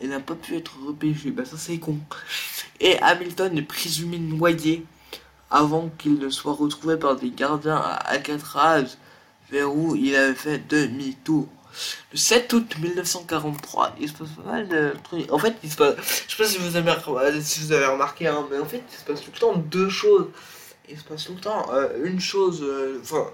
et 0.00 0.06
n'a 0.06 0.20
pas 0.20 0.34
pu 0.34 0.56
être 0.56 0.78
repêché. 0.86 1.30
Bah 1.30 1.44
ça 1.44 1.56
c'est 1.58 1.78
con. 1.78 1.98
Et 2.80 2.98
Hamilton 3.00 3.56
est 3.58 3.62
présumé 3.62 4.18
noyé 4.18 4.86
avant 5.50 5.90
qu'il 5.98 6.18
ne 6.18 6.28
soit 6.30 6.52
retrouvé 6.52 6.96
par 6.96 7.16
des 7.16 7.30
gardiens 7.30 7.76
à 7.76 7.94
Alcatraz 7.94 8.96
vers 9.50 9.74
où 9.74 9.94
il 9.96 10.14
avait 10.14 10.34
fait 10.34 10.58
demi-tour. 10.68 11.48
Le 12.12 12.18
7 12.18 12.52
août 12.52 12.74
1943, 12.78 13.96
il 14.00 14.08
se 14.08 14.14
passe 14.14 14.28
pas 14.30 14.50
mal 14.50 14.68
de 14.68 14.94
trucs. 15.04 15.30
En 15.30 15.38
fait, 15.38 15.54
il 15.62 15.70
se 15.70 15.76
passe. 15.76 15.96
Je 16.26 16.34
sais 16.34 16.42
pas 16.42 16.48
si 16.48 16.58
vous 16.58 16.76
avez, 16.76 17.40
si 17.40 17.60
vous 17.60 17.72
avez 17.72 17.86
remarqué, 17.86 18.26
hein, 18.26 18.46
mais 18.50 18.58
en 18.58 18.64
fait, 18.64 18.82
il 18.90 18.98
se 18.98 19.04
passe 19.04 19.20
tout 19.20 19.30
le 19.32 19.38
temps 19.38 19.56
deux 19.56 19.88
choses. 19.88 20.28
Il 20.88 20.98
se 20.98 21.04
passe 21.04 21.24
tout 21.24 21.34
le 21.34 21.40
temps 21.40 21.66
euh, 21.72 22.04
une 22.04 22.20
chose. 22.20 22.62
Euh, 22.62 22.98
enfin, 23.02 23.26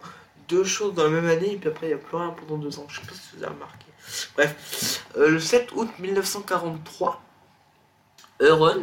deux 0.48 0.64
choses 0.64 0.94
dans 0.94 1.04
la 1.04 1.10
même 1.10 1.28
année, 1.28 1.52
et 1.52 1.56
puis 1.56 1.68
après, 1.68 1.86
il 1.86 1.90
n'y 1.90 1.94
a 1.94 1.98
plus 1.98 2.16
rien 2.16 2.30
pendant 2.30 2.58
deux 2.58 2.78
ans. 2.78 2.86
Je 2.88 3.00
sais 3.00 3.06
pas 3.06 3.14
si 3.14 3.36
vous 3.36 3.44
avez 3.44 3.54
remarqué. 3.54 3.86
Bref, 4.36 5.02
euh, 5.16 5.30
le 5.30 5.40
7 5.40 5.70
août 5.72 5.88
1943, 5.98 7.22
Euron, 8.40 8.82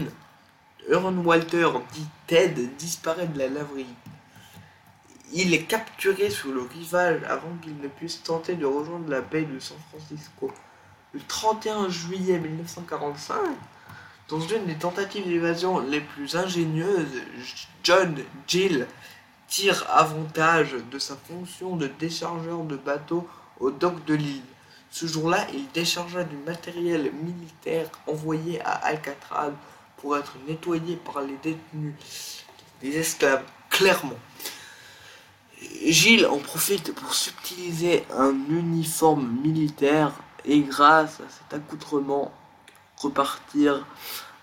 Aaron 0.92 1.18
Walter, 1.18 1.70
dit 1.94 2.06
Ted, 2.28 2.70
disparaît 2.78 3.28
de 3.28 3.38
la 3.38 3.50
laverie. 3.50 3.86
Il 5.34 5.54
est 5.54 5.64
capturé 5.64 6.30
sur 6.30 6.52
le 6.52 6.62
rivage 6.62 7.22
avant 7.24 7.56
qu'il 7.62 7.78
ne 7.78 7.88
puisse 7.88 8.22
tenter 8.22 8.56
de 8.56 8.66
rejoindre 8.66 9.10
la 9.10 9.22
baie 9.22 9.44
de 9.44 9.60
San 9.60 9.78
Francisco. 9.90 10.52
Le 11.14 11.22
31 11.22 11.88
juillet 11.88 12.38
1945, 12.38 13.38
dans 14.28 14.42
une 14.42 14.66
des 14.66 14.76
tentatives 14.76 15.26
d'évasion 15.26 15.80
les 15.80 16.02
plus 16.02 16.36
ingénieuses, 16.36 17.22
John 17.84 18.18
Gill 18.46 18.88
tire 19.48 19.86
avantage 19.90 20.76
de 20.92 21.00
sa 21.00 21.16
fonction 21.16 21.78
de 21.78 21.88
déchargeur 21.88 22.64
de 22.64 22.76
bateaux 22.76 23.28
au 23.60 23.72
dock 23.72 24.04
de 24.06 24.16
l'île. 24.16 24.42
Ce 24.90 25.06
jour-là, 25.06 25.48
il 25.54 25.70
déchargea 25.72 26.26
du 26.26 26.36
matériel 26.38 27.12
militaire 27.14 27.88
envoyé 28.06 28.62
à 28.62 28.72
Alcatraz 28.72 29.54
pour 29.96 30.18
être 30.18 30.34
nettoyé 30.46 30.98
par 30.98 31.22
les 31.22 31.38
détenus, 31.42 31.94
les 32.82 32.98
esclaves, 32.98 33.44
clairement. 33.70 34.20
Gilles 35.86 36.26
en 36.26 36.38
profite 36.38 36.94
pour 36.94 37.14
subtiliser 37.14 38.04
un 38.18 38.34
uniforme 38.50 39.28
militaire 39.44 40.12
et 40.46 40.62
grâce 40.62 41.20
à 41.20 41.30
cet 41.30 41.54
accoutrement 41.54 42.32
repartir 42.98 43.86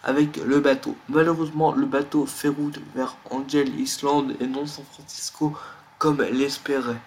avec 0.02 0.36
le 0.36 0.60
bateau. 0.60 0.96
Malheureusement, 1.08 1.72
le 1.72 1.86
bateau 1.86 2.26
fait 2.26 2.48
route 2.48 2.78
vers 2.94 3.16
Angel 3.30 3.68
Island 3.80 4.36
et 4.40 4.46
non 4.46 4.66
San 4.66 4.84
Francisco 4.92 5.56
comme 5.98 6.22
l'espérait. 6.22 7.00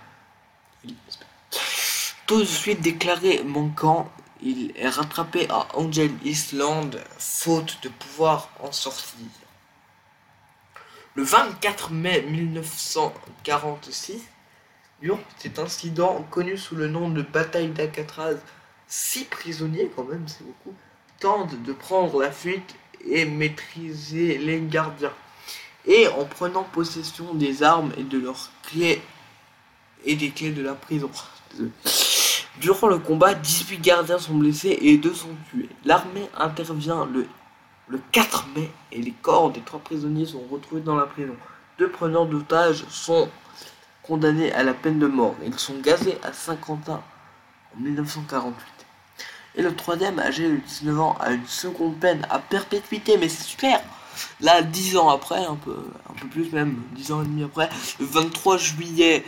Tout 2.27 2.39
de 2.39 2.45
suite 2.45 2.81
déclaré 2.81 3.43
manquant, 3.43 4.11
il 4.41 4.73
est 4.75 4.89
rattrapé 4.89 5.47
à 5.49 5.67
Angel 5.75 6.11
Island 6.23 6.99
faute 7.17 7.77
de 7.83 7.89
pouvoir 7.89 8.49
en 8.59 8.71
sortir. 8.71 9.25
Le 11.15 11.23
24 11.23 11.91
mai 11.91 12.21
1946, 12.21 14.21
durant 15.01 15.19
cet 15.37 15.59
incident 15.59 16.25
connu 16.31 16.57
sous 16.57 16.75
le 16.75 16.87
nom 16.87 17.09
de 17.09 17.21
bataille 17.21 17.67
d'Alcatraz, 17.67 18.37
six 18.87 19.25
prisonniers, 19.25 19.91
quand 19.93 20.05
même, 20.05 20.25
c'est 20.27 20.45
beaucoup, 20.45 20.73
tentent 21.19 21.61
de 21.63 21.73
prendre 21.73 22.21
la 22.21 22.31
fuite 22.31 22.75
et 23.05 23.25
maîtriser 23.25 24.37
les 24.37 24.61
gardiens. 24.61 25.11
Et 25.85 26.07
en 26.07 26.23
prenant 26.23 26.63
possession 26.63 27.33
des 27.33 27.61
armes 27.61 27.91
et 27.97 28.03
de 28.03 28.17
leurs 28.17 28.49
clés 28.63 29.01
des 30.05 30.29
clés 30.29 30.51
de 30.51 30.61
la 30.61 30.75
prison. 30.75 31.11
Durant 32.59 32.87
le 32.87 32.99
combat, 32.99 33.33
18 33.33 33.79
gardiens 33.79 34.19
sont 34.19 34.35
blessés 34.35 34.77
et 34.81 34.97
2 34.97 35.13
sont 35.13 35.35
tués. 35.49 35.69
L'armée 35.83 36.29
intervient 36.37 37.05
le, 37.05 37.27
le 37.87 37.99
4 38.11 38.47
mai 38.55 38.71
et 38.91 39.01
les 39.01 39.11
corps 39.11 39.51
des 39.51 39.61
trois 39.61 39.79
prisonniers 39.79 40.25
sont 40.25 40.43
retrouvés 40.49 40.81
dans 40.81 40.95
la 40.95 41.05
prison. 41.05 41.35
Deux 41.77 41.89
preneurs 41.89 42.25
d'otages 42.25 42.85
sont 42.89 43.29
condamnés 44.03 44.51
à 44.53 44.63
la 44.63 44.73
peine 44.73 44.99
de 44.99 45.07
mort. 45.07 45.35
Ils 45.43 45.57
sont 45.59 45.79
gazés 45.79 46.17
à 46.23 46.33
Saint-Quentin 46.33 47.01
en 47.75 47.79
1948. 47.79 48.55
Et 49.55 49.61
le 49.61 49.75
troisième, 49.75 50.19
âgé 50.19 50.49
de 50.49 50.55
19 50.57 50.99
ans, 50.99 51.17
a 51.19 51.31
une 51.31 51.45
seconde 51.45 51.99
peine 51.99 52.25
à 52.29 52.39
perpétuité, 52.39 53.17
mais 53.17 53.27
c'est 53.27 53.43
super 53.43 53.81
Là, 54.41 54.61
10 54.61 54.97
ans 54.97 55.09
après, 55.09 55.43
un 55.43 55.55
peu, 55.55 55.75
plus 56.29 56.51
même, 56.51 56.81
10 56.95 57.11
ans 57.11 57.21
et 57.21 57.25
demi 57.25 57.43
après, 57.43 57.69
le 57.99 58.05
23 58.05 58.57
juillet 58.57 59.23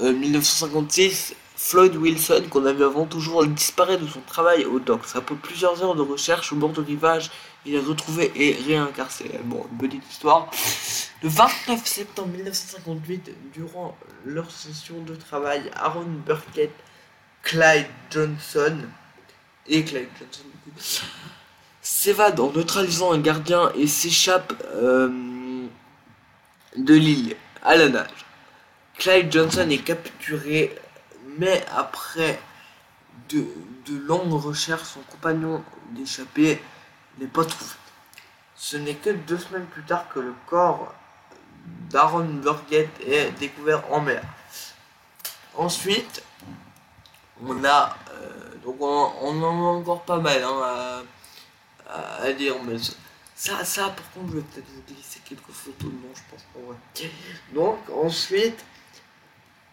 1956, 0.00 1.30
euh, 1.30 1.34
Floyd 1.56 1.96
Wilson, 1.96 2.44
qu'on 2.50 2.66
avait 2.66 2.84
avant 2.84 3.06
toujours, 3.06 3.46
disparaît 3.46 3.96
de 3.96 4.06
son 4.06 4.20
travail 4.20 4.64
au 4.64 4.78
dock. 4.78 5.00
Après 5.14 5.34
plusieurs 5.34 5.82
heures 5.82 5.94
de 5.94 6.02
recherche 6.02 6.52
au 6.52 6.56
bord 6.56 6.70
du 6.70 6.80
rivage, 6.80 7.30
il 7.66 7.74
est 7.74 7.80
retrouvé 7.80 8.32
et 8.34 8.56
réincarcéré. 8.66 9.40
Bon, 9.44 9.66
une 9.72 9.78
petite 9.78 10.10
histoire. 10.10 10.50
Le 11.22 11.28
29 11.28 11.84
septembre 11.84 12.28
1958, 12.28 13.30
durant 13.52 13.96
leur 14.24 14.50
session 14.50 15.00
de 15.00 15.14
travail, 15.14 15.70
Aaron 15.74 16.06
Burkett, 16.24 16.72
Clyde 17.42 17.86
Johnson, 18.10 18.78
et 19.68 19.84
Clyde 19.84 20.08
Johnson 20.18 21.06
s'évade 21.82 22.40
en 22.40 22.50
neutralisant 22.50 23.12
un 23.12 23.18
gardien 23.18 23.70
et 23.76 23.86
s'échappe 23.86 24.52
euh, 24.74 25.66
de 26.76 26.94
l'île 26.94 27.36
à 27.62 27.76
la 27.76 27.88
nage. 27.88 28.26
Clyde 28.98 29.32
Johnson 29.32 29.68
est 29.70 29.84
capturé, 29.84 30.74
mais 31.38 31.64
après 31.74 32.40
de, 33.28 33.46
longues 34.06 34.32
recherches, 34.32 34.94
son 34.94 35.00
compagnon 35.00 35.62
d'échappée 35.90 36.60
n'est 37.18 37.26
pas 37.26 37.44
trouvé. 37.44 37.70
Ce 38.54 38.76
n'est 38.76 38.94
que 38.94 39.10
deux 39.10 39.38
semaines 39.38 39.66
plus 39.66 39.82
tard 39.82 40.08
que 40.08 40.20
le 40.20 40.34
corps 40.46 40.94
d'Aaron 41.90 42.24
Burgett 42.24 42.88
est 43.06 43.30
découvert 43.32 43.82
en 43.92 44.00
mer. 44.00 44.22
Ensuite, 45.54 46.22
on 47.42 47.64
a 47.64 47.96
donc 48.66 48.80
on, 48.80 49.42
en 49.42 49.42
a 49.42 49.78
encore 49.78 50.02
pas 50.02 50.18
mal 50.18 50.42
hein, 50.42 51.04
à, 51.88 52.32
dire, 52.32 52.56
mais 52.64 52.76
ça, 53.36 53.64
ça 53.64 53.90
par 53.90 54.10
contre 54.10 54.32
je 54.32 54.36
vais 54.38 54.42
peut-être 54.42 54.68
vous 54.74 54.82
glisser 54.92 55.20
quelques 55.24 55.52
photos, 55.52 55.84
non 55.84 56.10
je 56.12 56.22
pense 56.28 56.44
pas, 56.52 57.04
Donc 57.54 57.78
ensuite, 58.04 58.64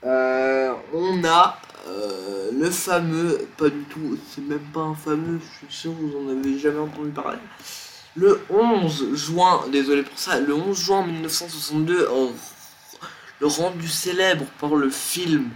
euh, 0.04 0.76
on 0.94 1.24
a 1.26 1.58
euh, 1.94 2.52
le 2.52 2.70
fameux, 2.70 3.48
pas 3.58 3.70
du 3.70 3.84
tout, 3.84 4.18
c'est 4.30 4.42
même 4.42 4.66
pas 4.74 4.82
un 4.82 4.96
fameux, 4.96 5.40
je 5.40 5.66
suis 5.68 5.82
sûr 5.82 5.92
vous 5.92 6.14
en 6.18 6.30
avez 6.30 6.58
jamais 6.58 6.80
entendu 6.80 7.10
parler. 7.10 7.38
Le 8.16 8.42
11 8.50 9.16
juin, 9.16 9.66
désolé 9.72 10.04
pour 10.04 10.18
ça, 10.18 10.40
le 10.40 10.54
11 10.54 10.78
juin 10.78 11.06
1962, 11.06 12.08
le 13.40 13.48
rendu 13.48 13.88
célèbre 13.88 14.46
par 14.60 14.76
le 14.76 14.90
film 14.90 15.50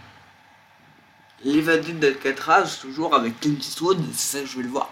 L'évasion 1.44 1.94
d'Alcatraz, 1.94 2.80
toujours 2.82 3.14
avec 3.14 3.40
Clint 3.40 3.58
Eastwood, 3.60 4.00
c'est 4.12 4.38
ça 4.38 4.44
que 4.44 4.50
je 4.50 4.58
vais 4.58 4.64
le 4.64 4.70
voir, 4.70 4.90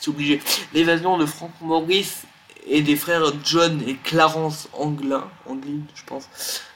c'est 0.00 0.10
obligé. 0.10 0.42
L'évasion 0.72 1.16
de 1.18 1.24
Frank 1.24 1.52
Morris 1.60 2.10
et 2.66 2.82
des 2.82 2.96
frères 2.96 3.32
John 3.44 3.80
et 3.86 3.94
Clarence 3.94 4.68
Anglin, 4.72 5.30
Anglin 5.46 5.82
je 5.94 6.02
pense, 6.04 6.28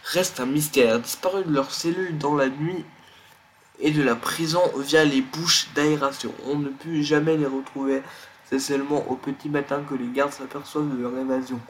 reste 0.05 0.39
un 0.39 0.47
mystère. 0.47 1.01
Disparu 1.01 1.43
de 1.45 1.53
leur 1.53 1.73
cellule 1.73 2.17
dans 2.17 2.37
la 2.37 2.49
nuit 2.49 2.85
et 3.81 3.91
de 3.91 4.03
la 4.03 4.17
prison 4.17 4.63
via 4.77 5.05
les 5.05 5.23
bouches 5.23 5.69
d'aération. 5.75 6.33
On 6.47 6.57
ne 6.57 6.69
put 6.69 7.03
jamais 7.03 7.37
les 7.37 7.47
retrouver. 7.47 8.03
C'est 8.49 8.59
seulement 8.59 9.07
au 9.09 9.15
petit 9.15 9.49
matin 9.49 9.83
que 9.89 9.95
les 9.95 10.09
gardes 10.09 10.33
s'aperçoivent 10.33 10.97
de 10.97 11.03
leur 11.03 11.17
évasion. 11.17 11.61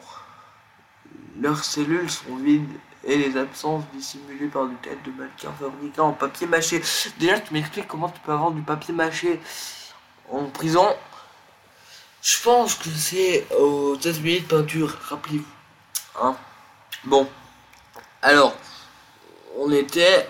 Leurs 1.39 1.63
cellules 1.63 2.09
sont 2.09 2.35
vides 2.37 2.69
et 3.03 3.17
les 3.17 3.37
absences 3.37 3.83
dissimulées 3.93 4.47
par 4.47 4.67
des 4.67 4.75
têtes 4.75 5.03
de 5.05 5.11
mannequins 5.11 5.53
fabriquées 5.59 6.01
en 6.01 6.13
papier 6.13 6.47
mâché. 6.47 6.81
Déjà, 7.19 7.39
tu 7.39 7.53
m'expliques 7.53 7.87
comment 7.87 8.09
tu 8.09 8.19
peux 8.21 8.31
avoir 8.31 8.51
du 8.51 8.61
papier 8.61 8.93
mâché 8.93 9.39
en 10.29 10.45
prison 10.45 10.87
Je 12.21 12.41
pense 12.41 12.75
que 12.75 12.89
c'est 12.89 13.47
aux 13.57 13.95
ateliers 13.95 14.41
de 14.41 14.47
peinture, 14.47 14.97
rappelez-vous. 15.01 15.45
Hein? 16.21 16.35
Bon. 17.05 17.27
Alors, 18.21 18.55
on 19.57 19.71
était... 19.71 20.27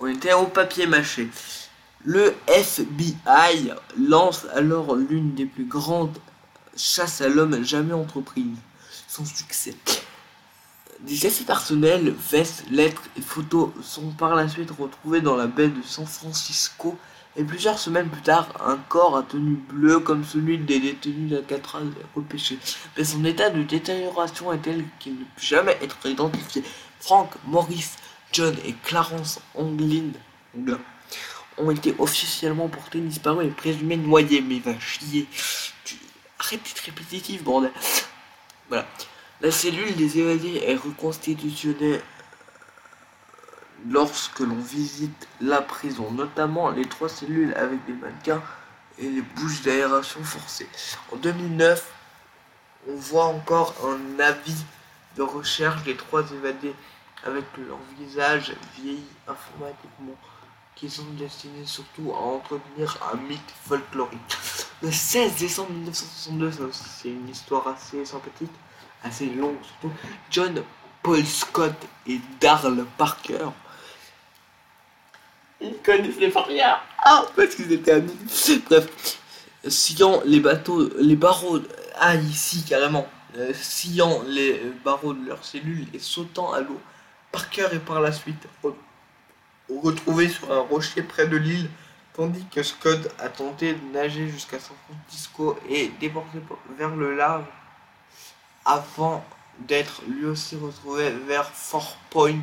On 0.00 0.06
était 0.06 0.32
au 0.32 0.46
papier 0.46 0.86
mâché. 0.86 1.28
Le 2.04 2.34
FBI 2.46 3.72
lance 3.98 4.46
alors 4.54 4.94
l'une 4.94 5.34
des 5.34 5.46
plus 5.46 5.64
grandes 5.64 6.16
chasses 6.76 7.20
à 7.20 7.28
l'homme 7.28 7.64
jamais 7.64 7.94
entreprises 7.94 8.56
son 9.08 9.24
succès. 9.24 9.74
Des 11.00 11.26
essais 11.26 11.44
personnels, 11.44 12.14
vestes, 12.30 12.64
lettres 12.70 13.02
et 13.16 13.20
photos 13.20 13.70
sont 13.82 14.10
par 14.10 14.36
la 14.36 14.48
suite 14.48 14.70
retrouvés 14.70 15.20
dans 15.20 15.36
la 15.36 15.46
baie 15.46 15.68
de 15.68 15.82
San 15.82 16.06
Francisco 16.06 16.96
et 17.36 17.44
plusieurs 17.44 17.78
semaines 17.78 18.08
plus 18.08 18.22
tard, 18.22 18.48
un 18.64 18.76
corps 18.88 19.16
à 19.16 19.22
tenue 19.22 19.60
bleue 19.68 20.00
comme 20.00 20.24
celui 20.24 20.58
des 20.58 20.80
détenus 20.80 21.30
d'Alcatraz 21.30 21.82
est 21.82 22.16
repêché. 22.16 22.58
Mais 22.96 23.04
son 23.04 23.24
état 23.24 23.50
de 23.50 23.62
détérioration 23.62 24.52
est 24.52 24.58
tel 24.58 24.84
qu'il 24.98 25.14
ne 25.14 25.18
peut 25.18 25.40
jamais 25.40 25.78
être 25.82 26.04
identifié. 26.06 26.64
Frank, 27.00 27.30
Maurice, 27.46 27.96
John 28.32 28.54
et 28.64 28.74
Clarence 28.84 29.40
Anglin 29.54 30.12
ont 31.56 31.70
été 31.70 31.94
officiellement 31.98 32.68
portés 32.68 33.00
disparus 33.00 33.48
et 33.48 33.50
présumés 33.50 33.96
noyés. 33.96 34.40
Mais 34.40 34.58
va 34.58 34.78
chier. 34.78 35.26
Arrête 36.38 36.62
d'être 36.62 36.84
répétitif, 36.84 37.42
bordel. 37.42 37.72
Voilà. 38.68 38.86
La 39.40 39.50
cellule 39.50 39.94
des 39.96 40.18
évadés 40.18 40.62
est 40.66 40.76
reconstitutionnée 40.76 42.00
lorsque 43.88 44.40
l'on 44.40 44.56
visite 44.56 45.28
la 45.40 45.62
prison, 45.62 46.10
notamment 46.10 46.70
les 46.70 46.84
trois 46.84 47.08
cellules 47.08 47.54
avec 47.54 47.84
des 47.86 47.92
mannequins 47.92 48.42
et 48.98 49.08
les 49.08 49.22
bouches 49.22 49.62
d'aération 49.62 50.22
forcées. 50.24 50.68
En 51.12 51.16
2009, 51.16 51.92
on 52.88 52.96
voit 52.96 53.26
encore 53.26 53.74
un 53.84 54.20
avis 54.20 54.64
de 55.16 55.22
recherche 55.22 55.82
des 55.84 55.96
trois 55.96 56.22
évadés 56.32 56.74
avec 57.24 57.44
leur 57.56 57.78
visage 57.98 58.54
vieilli 58.76 59.04
informatiquement 59.26 60.16
qui 60.74 60.88
sont 60.88 61.04
destinés 61.18 61.64
surtout 61.64 62.12
à 62.12 62.18
entretenir 62.18 62.96
un 63.12 63.16
mythe 63.16 63.52
folklorique. 63.64 64.38
le 64.82 64.92
16 64.92 65.36
décembre 65.36 65.72
1962, 65.72 66.70
c'est 66.72 67.08
une 67.08 67.28
histoire 67.28 67.66
assez 67.66 68.04
sympathique, 68.04 68.52
assez 69.02 69.26
longue 69.26 69.56
surtout. 69.62 69.94
John 70.30 70.62
Paul 71.02 71.24
Scott 71.24 71.74
et 72.06 72.20
Darl 72.40 72.84
Parker. 72.96 73.48
Ils 75.60 75.76
connaissent 75.84 76.18
les 76.20 76.30
farrières. 76.30 76.80
Ah, 77.04 77.24
parce 77.34 77.54
qu'ils 77.56 77.72
étaient 77.72 77.92
amis. 77.92 78.12
Bref, 78.68 79.18
sciant 79.66 80.20
les 80.24 80.40
bateaux, 80.40 80.88
les 80.98 81.16
barreaux. 81.16 81.58
Ah, 81.96 82.14
ici 82.14 82.64
carrément. 82.64 83.08
Euh, 83.36 83.52
sciant 83.54 84.22
les 84.26 84.60
barreaux 84.84 85.12
de 85.12 85.26
leurs 85.26 85.44
cellules 85.44 85.86
et 85.92 85.98
sautant 85.98 86.52
à 86.52 86.60
l'eau. 86.60 86.80
Parker 87.38 87.68
est 87.70 87.78
par 87.78 88.00
la 88.00 88.10
suite 88.10 88.48
retrouvé 89.70 90.28
sur 90.28 90.50
un 90.50 90.58
rocher 90.58 91.02
près 91.02 91.28
de 91.28 91.36
l'île, 91.36 91.70
tandis 92.12 92.44
que 92.50 92.64
Scott 92.64 93.14
a 93.20 93.28
tenté 93.28 93.74
de 93.74 93.92
nager 93.92 94.28
jusqu'à 94.28 94.58
San 94.58 94.74
Francisco 94.88 95.56
et 95.68 95.86
déporté 96.00 96.40
vers 96.76 96.96
le 96.96 97.14
large 97.14 97.44
avant 98.64 99.24
d'être 99.60 100.02
lui 100.08 100.26
aussi 100.26 100.56
retrouvé 100.56 101.10
vers 101.28 101.48
Fort 101.48 101.96
Point 102.10 102.40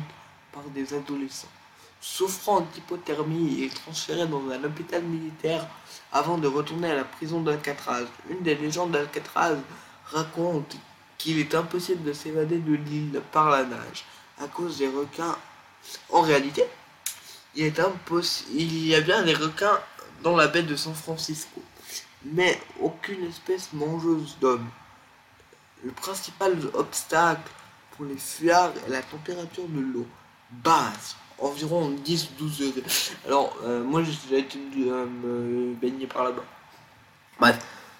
par 0.50 0.62
des 0.74 0.94
adolescents. 0.94 1.52
Souffrant 2.00 2.62
d'hypothermie 2.62 3.64
et 3.64 3.68
transféré 3.68 4.26
dans 4.26 4.48
un 4.48 4.64
hôpital 4.64 5.02
militaire 5.02 5.66
avant 6.10 6.38
de 6.38 6.48
retourner 6.48 6.90
à 6.90 6.94
la 6.94 7.04
prison 7.04 7.42
d'Alcatraz. 7.42 8.06
Une 8.30 8.42
des 8.42 8.54
légendes 8.54 8.92
d'Alcatraz 8.92 9.58
raconte 10.06 10.74
qu'il 11.18 11.38
est 11.38 11.54
impossible 11.54 12.02
de 12.02 12.14
s'évader 12.14 12.60
de 12.60 12.76
l'île 12.76 13.20
par 13.30 13.50
la 13.50 13.64
nage 13.64 14.06
à 14.42 14.48
cause 14.48 14.78
des 14.78 14.88
requins. 14.88 15.36
En 16.10 16.20
réalité, 16.22 16.64
il, 17.56 18.86
y 18.86 18.94
a 18.94 19.00
bien 19.00 19.22
des 19.22 19.34
requins 19.34 19.78
dans 20.22 20.36
la 20.36 20.48
baie 20.48 20.62
de 20.62 20.76
San 20.76 20.94
Francisco, 20.94 21.62
mais 22.24 22.60
aucune 22.80 23.24
espèce 23.24 23.72
mangeuse 23.72 24.36
d'hommes. 24.40 24.68
Le 25.84 25.92
principal 25.92 26.56
obstacle 26.74 27.50
pour 27.92 28.06
les 28.06 28.16
fuyards 28.16 28.72
est 28.86 28.90
la 28.90 29.02
température 29.02 29.68
de 29.68 29.80
l'eau 29.80 30.06
basse, 30.50 31.16
environ 31.38 31.90
10-12 32.04 32.58
degrés. 32.58 32.82
Alors, 33.26 33.56
euh, 33.64 33.82
moi 33.84 34.02
j'ai 34.02 34.38
été 34.38 34.58
euh, 34.78 35.06
me 35.06 35.74
baigner 35.74 36.06
par 36.06 36.24
là-bas. 36.24 36.44
Bref, 37.38 37.58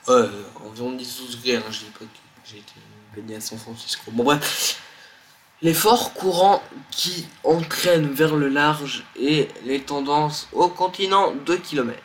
environ 0.09 0.97
10-12 0.97 1.37
degrés, 1.37 1.57
hein, 1.57 1.63
j'ai 2.45 2.59
été 2.59 2.75
baigné 3.15 3.37
à 3.37 3.41
San 3.41 3.59
Francisco. 3.59 4.11
Bon, 4.11 4.25
bref. 4.25 4.83
Les 5.63 5.73
forts 5.73 6.13
courants 6.13 6.63
qui 6.91 7.27
entraînent 7.43 8.13
vers 8.13 8.37
le 8.37 8.49
large 8.49 9.05
et 9.19 9.49
les 9.65 9.81
tendances 9.81 10.49
au 10.53 10.69
continent 10.69 11.33
de 11.47 11.57
kilomètres. 11.57 12.03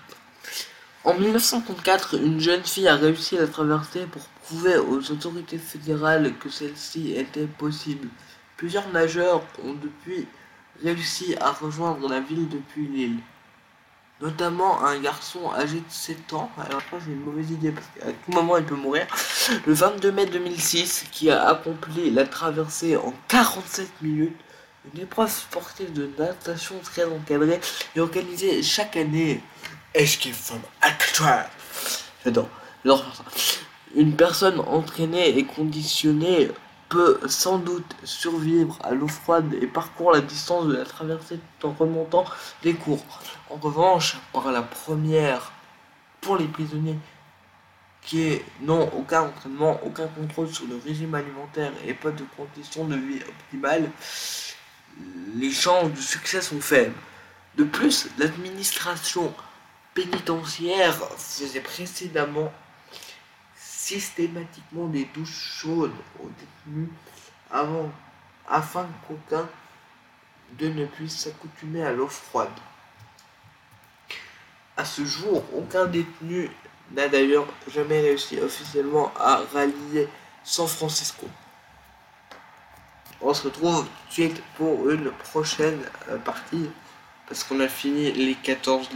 En 1.03 1.15
1934, 1.15 2.15
une 2.15 2.39
jeune 2.39 2.63
fille 2.63 2.87
a 2.87 2.95
réussi 2.95 3.37
à 3.37 3.47
traverser 3.47 4.05
pour 4.05 4.21
prouver 4.43 4.77
aux 4.77 5.11
autorités 5.11 5.57
fédérales 5.57 6.33
que 6.39 6.49
celle-ci 6.49 7.11
était 7.11 7.45
possible. 7.45 8.07
Plusieurs 8.55 8.87
nageurs 8.93 9.43
ont 9.65 9.73
depuis 9.73 10.27
réussi 10.81 11.35
à 11.41 11.51
rejoindre 11.51 12.07
la 12.07 12.21
ville 12.21 12.47
depuis 12.47 12.87
l'île 12.87 13.19
notamment 14.21 14.83
un 14.83 14.99
garçon 14.99 15.51
âgé 15.53 15.77
de 15.77 15.89
7 15.89 16.33
ans, 16.33 16.51
alors 16.57 16.81
je 16.91 17.05
c'est 17.05 17.11
une 17.11 17.23
mauvaise 17.23 17.51
idée 17.51 17.71
parce 17.71 17.87
qu'à 17.97 18.11
tout 18.11 18.31
moment 18.31 18.57
il 18.57 18.63
peut 18.63 18.75
mourir, 18.75 19.07
le 19.65 19.73
22 19.73 20.11
mai 20.11 20.25
2006, 20.27 21.05
qui 21.11 21.29
a 21.31 21.49
accompli 21.49 22.11
la 22.11 22.25
traversée 22.25 22.97
en 22.97 23.13
47 23.27 23.89
minutes, 24.01 24.37
une 24.93 25.01
épreuve 25.01 25.31
sportive 25.31 25.93
de 25.93 26.09
natation 26.17 26.75
très 26.83 27.05
encadrée 27.05 27.59
et 27.95 27.99
organisée 27.99 28.63
chaque 28.63 28.97
année. 28.97 29.41
Escape 29.93 30.33
from 30.33 30.61
Alcatraz. 30.81 31.49
J'adore. 32.23 32.47
Une 33.95 34.15
personne 34.15 34.59
entraînée 34.61 35.37
et 35.37 35.43
conditionnée 35.43 36.49
peut 36.91 37.21
sans 37.25 37.57
doute 37.57 37.95
survivre 38.03 38.77
à 38.83 38.91
l'eau 38.91 39.07
froide 39.07 39.53
et 39.61 39.65
parcourt 39.65 40.11
la 40.11 40.19
distance 40.19 40.67
de 40.67 40.75
la 40.75 40.83
traversée 40.83 41.39
en 41.63 41.71
remontant 41.71 42.25
les 42.63 42.73
cours. 42.73 43.03
En 43.49 43.55
revanche, 43.55 44.17
par 44.33 44.51
la 44.51 44.61
première, 44.61 45.53
pour 46.19 46.35
les 46.35 46.47
prisonniers 46.47 46.99
qui 48.01 48.41
n'ont 48.61 48.89
aucun 48.93 49.21
entraînement, 49.21 49.79
aucun 49.85 50.07
contrôle 50.07 50.49
sur 50.49 50.65
le 50.67 50.81
régime 50.83 51.15
alimentaire 51.15 51.71
et 51.87 51.93
pas 51.93 52.11
de 52.11 52.25
conditions 52.35 52.85
de 52.85 52.97
vie 52.97 53.21
optimales, 53.25 53.89
les 55.35 55.51
chances 55.51 55.91
de 55.91 56.01
succès 56.01 56.41
sont 56.41 56.59
faibles. 56.59 56.95
De 57.55 57.63
plus, 57.63 58.09
l'administration 58.17 59.33
pénitentiaire 59.93 60.97
faisait 61.17 61.61
précédemment 61.61 62.51
systématiquement 63.81 64.85
des 64.87 65.05
douches 65.05 65.59
chaudes 65.59 65.95
aux 66.19 66.29
détenus 66.29 66.89
avant, 67.49 67.91
afin 68.47 68.87
qu'aucun 69.07 69.49
de 70.59 70.67
ne 70.67 70.85
puisse 70.85 71.17
s'accoutumer 71.17 71.83
à 71.83 71.91
l'eau 71.91 72.07
froide. 72.07 72.51
À 74.77 74.85
ce 74.85 75.03
jour, 75.03 75.43
aucun 75.57 75.85
détenu 75.87 76.49
n'a 76.91 77.07
d'ailleurs 77.07 77.47
jamais 77.67 78.01
réussi 78.01 78.39
officiellement 78.39 79.11
à 79.17 79.41
rallier 79.51 80.07
San 80.43 80.67
Francisco. 80.67 81.27
On 83.19 83.33
se 83.33 83.43
retrouve 83.43 83.83
tout 83.83 84.07
de 84.09 84.13
suite 84.13 84.43
pour 84.57 84.89
une 84.89 85.11
prochaine 85.11 85.79
euh, 86.09 86.17
partie. 86.17 86.69
Parce 87.27 87.43
qu'on 87.45 87.61
a 87.61 87.67
fini 87.67 88.11
les 88.11 88.35
14, 88.35 88.89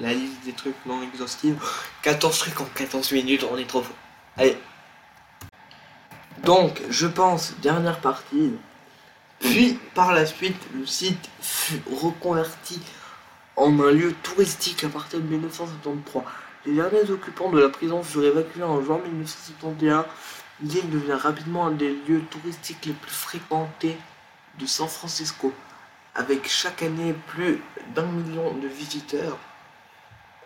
la 0.00 0.12
liste 0.12 0.44
des 0.44 0.52
trucs 0.52 0.74
non 0.86 1.02
exhaustifs. 1.02 1.54
14 2.02 2.38
trucs 2.38 2.60
en 2.60 2.64
14 2.64 3.12
minutes, 3.12 3.46
on 3.50 3.56
est 3.56 3.66
trop 3.66 3.82
fort. 3.82 3.96
Allez. 4.36 4.58
Donc, 6.44 6.82
je 6.90 7.06
pense, 7.06 7.54
dernière 7.60 8.00
partie. 8.00 8.52
Puis, 9.40 9.78
par 9.94 10.12
la 10.12 10.26
suite, 10.26 10.60
le 10.74 10.86
site 10.86 11.30
fut 11.40 11.82
reconverti 11.90 12.80
en 13.56 13.80
un 13.80 13.90
lieu 13.90 14.14
touristique 14.22 14.84
à 14.84 14.88
partir 14.88 15.20
de 15.20 15.24
1973. 15.26 16.22
Les 16.66 16.74
derniers 16.74 17.10
occupants 17.10 17.50
de 17.50 17.60
la 17.60 17.68
prison 17.68 18.02
furent 18.02 18.24
évacués 18.24 18.62
en 18.62 18.82
juin 18.82 18.98
1971. 18.98 20.04
L'île 20.62 20.90
devient 20.90 21.12
rapidement 21.12 21.66
un 21.66 21.72
des 21.72 21.94
lieux 22.08 22.22
touristiques 22.30 22.86
les 22.86 22.92
plus 22.92 23.10
fréquentés 23.10 23.96
de 24.58 24.66
San 24.66 24.88
Francisco, 24.88 25.52
avec 26.14 26.48
chaque 26.48 26.82
année 26.82 27.14
plus 27.28 27.62
d'un 27.94 28.06
million 28.06 28.54
de 28.54 28.68
visiteurs. 28.68 29.38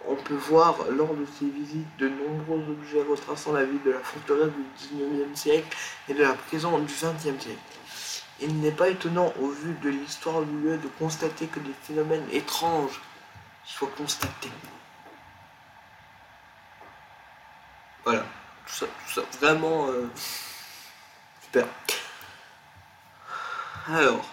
On 0.06 0.16
peut 0.16 0.34
voir 0.34 0.76
lors 0.90 1.14
de 1.14 1.26
ces 1.38 1.46
visites 1.46 1.96
de 1.98 2.08
nombreux 2.08 2.64
objets 2.70 3.02
retraçant 3.02 3.52
la 3.52 3.64
vie 3.64 3.78
de 3.84 3.90
la 3.90 3.98
forteresse 4.00 4.50
du 4.50 4.96
19e 4.96 5.34
siècle 5.34 5.76
et 6.08 6.14
de 6.14 6.22
la 6.22 6.32
prison 6.32 6.78
du 6.78 6.92
20e 6.92 7.38
siècle. 7.38 7.58
Il 8.40 8.60
n'est 8.60 8.72
pas 8.72 8.88
étonnant 8.88 9.32
au 9.40 9.48
vu 9.48 9.74
de 9.82 9.90
l'histoire 9.90 10.42
du 10.42 10.58
lieu 10.60 10.78
de 10.78 10.88
constater 10.98 11.46
que 11.46 11.60
des 11.60 11.74
phénomènes 11.82 12.24
étranges 12.32 13.00
soient 13.64 13.90
constatés. 13.96 14.50
Voilà, 18.04 18.24
tout 18.66 18.72
ça, 18.72 18.86
tout 18.86 19.12
ça, 19.14 19.22
vraiment 19.38 19.88
euh, 19.88 20.08
super. 21.42 21.66
Alors, 23.88 24.24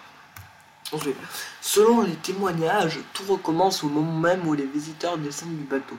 Selon 1.60 2.02
les 2.02 2.16
témoignages, 2.16 3.00
tout 3.12 3.24
recommence 3.28 3.84
au 3.84 3.88
moment 3.88 4.18
même 4.18 4.46
où 4.46 4.54
les 4.54 4.66
visiteurs 4.66 5.18
descendent 5.18 5.56
du 5.56 5.64
bateau. 5.64 5.96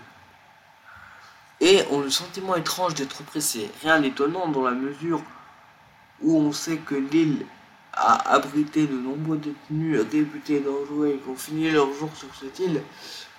Et 1.61 1.83
ont 1.91 1.99
le 1.99 2.09
sentiment 2.09 2.55
étrange 2.55 2.95
d'être 2.95 3.23
pressés. 3.23 3.69
Rien 3.81 3.99
d'étonnant 3.99 4.47
dans 4.47 4.63
la 4.63 4.71
mesure 4.71 5.21
où 6.21 6.37
on 6.37 6.51
sait 6.51 6.77
que 6.77 6.95
l'île 6.95 7.45
a 7.93 8.33
abrité 8.33 8.87
de 8.87 8.95
nombreux 8.95 9.37
détenus 9.37 10.01
réputés 10.11 10.61
dangereux 10.61 11.09
et 11.15 11.17
qui 11.17 11.29
ont 11.29 11.35
fini 11.35 11.69
leur 11.69 11.91
jour 11.93 12.09
sur 12.15 12.29
cette 12.39 12.59
île. 12.59 12.81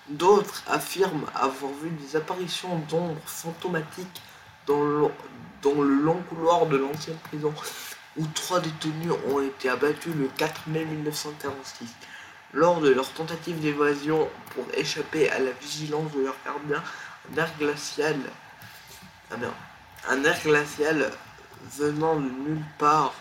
D'autres 0.08 0.62
affirment 0.66 1.26
avoir 1.34 1.72
vu 1.82 1.90
des 1.90 2.16
apparitions 2.16 2.78
d'ombres 2.90 3.20
fantomatiques 3.24 4.22
dans 4.66 4.82
le, 4.82 5.08
dans 5.62 5.82
le 5.82 5.94
long 5.94 6.22
couloir 6.28 6.66
de 6.66 6.76
l'ancienne 6.76 7.16
prison 7.24 7.52
où 8.20 8.26
trois 8.34 8.60
détenus 8.60 9.12
ont 9.28 9.40
été 9.40 9.70
abattus 9.70 10.14
le 10.14 10.28
4 10.36 10.68
mai 10.68 10.84
1946 10.84 11.86
lors 12.52 12.80
de 12.80 12.90
leur 12.90 13.08
tentative 13.12 13.60
d'évasion 13.60 14.28
pour 14.54 14.64
échapper 14.74 15.30
à 15.30 15.38
la 15.38 15.52
vigilance 15.52 16.12
de 16.12 16.22
leur 16.24 16.36
gardien. 16.44 16.82
Un 17.32 17.38
air 17.38 17.50
glacial, 17.58 18.18
ah 19.30 19.36
un 20.08 20.24
air 20.24 20.38
glacial 20.42 21.10
venant 21.78 22.16
de 22.16 22.28
nulle 22.28 22.64
part 22.78 23.14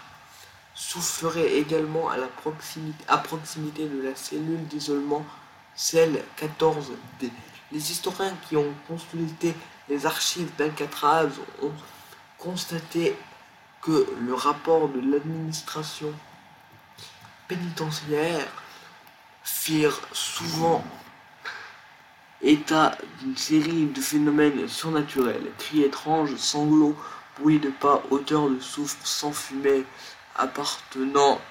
soufflerait 0.74 1.54
également 1.54 2.10
à, 2.10 2.18
la 2.18 2.28
proximité, 2.28 3.88
de 3.88 4.02
la 4.02 4.16
cellule 4.16 4.66
d'isolement 4.68 5.26
celle 5.76 6.24
14D. 6.38 7.30
Les 7.72 7.92
historiens 7.92 8.34
qui 8.48 8.58
ont 8.58 8.74
consulté 8.88 9.54
les 9.88 10.06
archives 10.06 10.50
d'Alcatraz 10.58 11.30
ont 11.62 11.72
constaté 12.38 13.16
que 13.82 14.08
le 14.20 14.34
rapport 14.34 14.90
de 14.90 15.00
l'administration 15.00 16.14
pénitentiaire 17.48 18.48
firent 19.44 20.00
souvent 20.12 20.84
état 22.42 22.98
d'une 23.20 23.36
série 23.36 23.86
de 23.88 24.02
phénomènes 24.02 24.68
surnaturels, 24.68 25.52
cris 25.58 25.84
étranges, 25.84 26.36
sanglots, 26.36 26.96
bruit 27.40 27.60
de 27.60 27.70
pas, 27.70 28.02
odeur 28.12 28.50
de 28.50 28.60
soufre 28.60 29.06
sans 29.06 29.32
fumée, 29.32 29.86
appartenant 30.36 31.42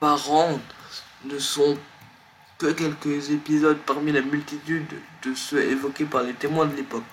apparentes 0.00 0.60
ne 1.24 1.38
sont 1.38 1.76
que 2.58 2.72
quelques 2.72 3.30
épisodes 3.30 3.78
parmi 3.86 4.12
la 4.12 4.20
multitude 4.20 4.86
de 5.22 5.34
ceux 5.34 5.62
évoqués 5.62 6.04
par 6.04 6.22
les 6.22 6.34
témoins 6.34 6.66
de 6.66 6.76
l'époque. 6.76 7.04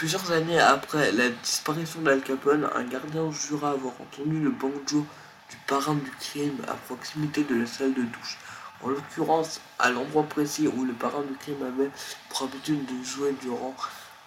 Plusieurs 0.00 0.32
années 0.32 0.58
après 0.58 1.12
la 1.12 1.28
disparition 1.28 2.00
d'Al 2.00 2.22
Capone, 2.22 2.66
un 2.74 2.84
gardien 2.84 3.30
jura 3.32 3.72
avoir 3.72 3.92
entendu 4.00 4.40
le 4.40 4.48
banjo 4.48 5.04
du 5.50 5.56
parrain 5.66 5.92
du 5.92 6.10
crime 6.12 6.56
à 6.68 6.72
proximité 6.72 7.44
de 7.44 7.54
la 7.54 7.66
salle 7.66 7.92
de 7.92 8.00
douche. 8.00 8.38
En 8.82 8.88
l'occurrence, 8.88 9.60
à 9.78 9.90
l'endroit 9.90 10.22
précis 10.22 10.68
où 10.68 10.86
le 10.86 10.94
parrain 10.94 11.20
du 11.20 11.34
crime 11.34 11.62
avait 11.62 11.90
pour 12.30 12.44
habitude 12.44 12.82
de 12.86 13.04
jouer 13.04 13.34
durant 13.42 13.74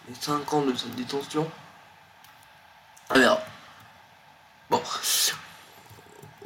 les 0.08 0.14
5 0.14 0.54
ans 0.54 0.62
de 0.62 0.76
sa 0.76 0.90
détention. 0.90 1.50
Alors, 3.10 3.42
bon, 4.70 4.84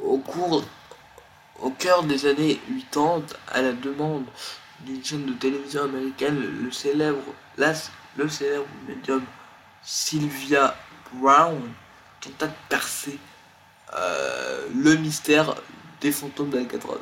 au 0.00 0.16
cours 0.16 0.64
au 1.60 1.68
cœur 1.68 2.02
des 2.04 2.24
années 2.24 2.58
80, 2.92 3.24
à 3.48 3.60
la 3.60 3.72
demande 3.72 4.24
d'une 4.80 5.04
chaîne 5.04 5.26
de 5.26 5.34
télévision 5.34 5.84
américaine, 5.84 6.40
le 6.62 6.72
célèbre, 6.72 7.34
le 8.18 8.28
célèbre 8.28 8.66
médium 8.88 9.22
Sylvia 9.82 10.74
Brown 11.12 11.72
tenta 12.20 12.48
de 12.48 12.52
percer 12.68 13.16
euh, 13.94 14.66
le 14.74 14.96
mystère 14.96 15.54
des 16.00 16.10
fantômes 16.10 16.50
d'Alcatraz. 16.50 16.98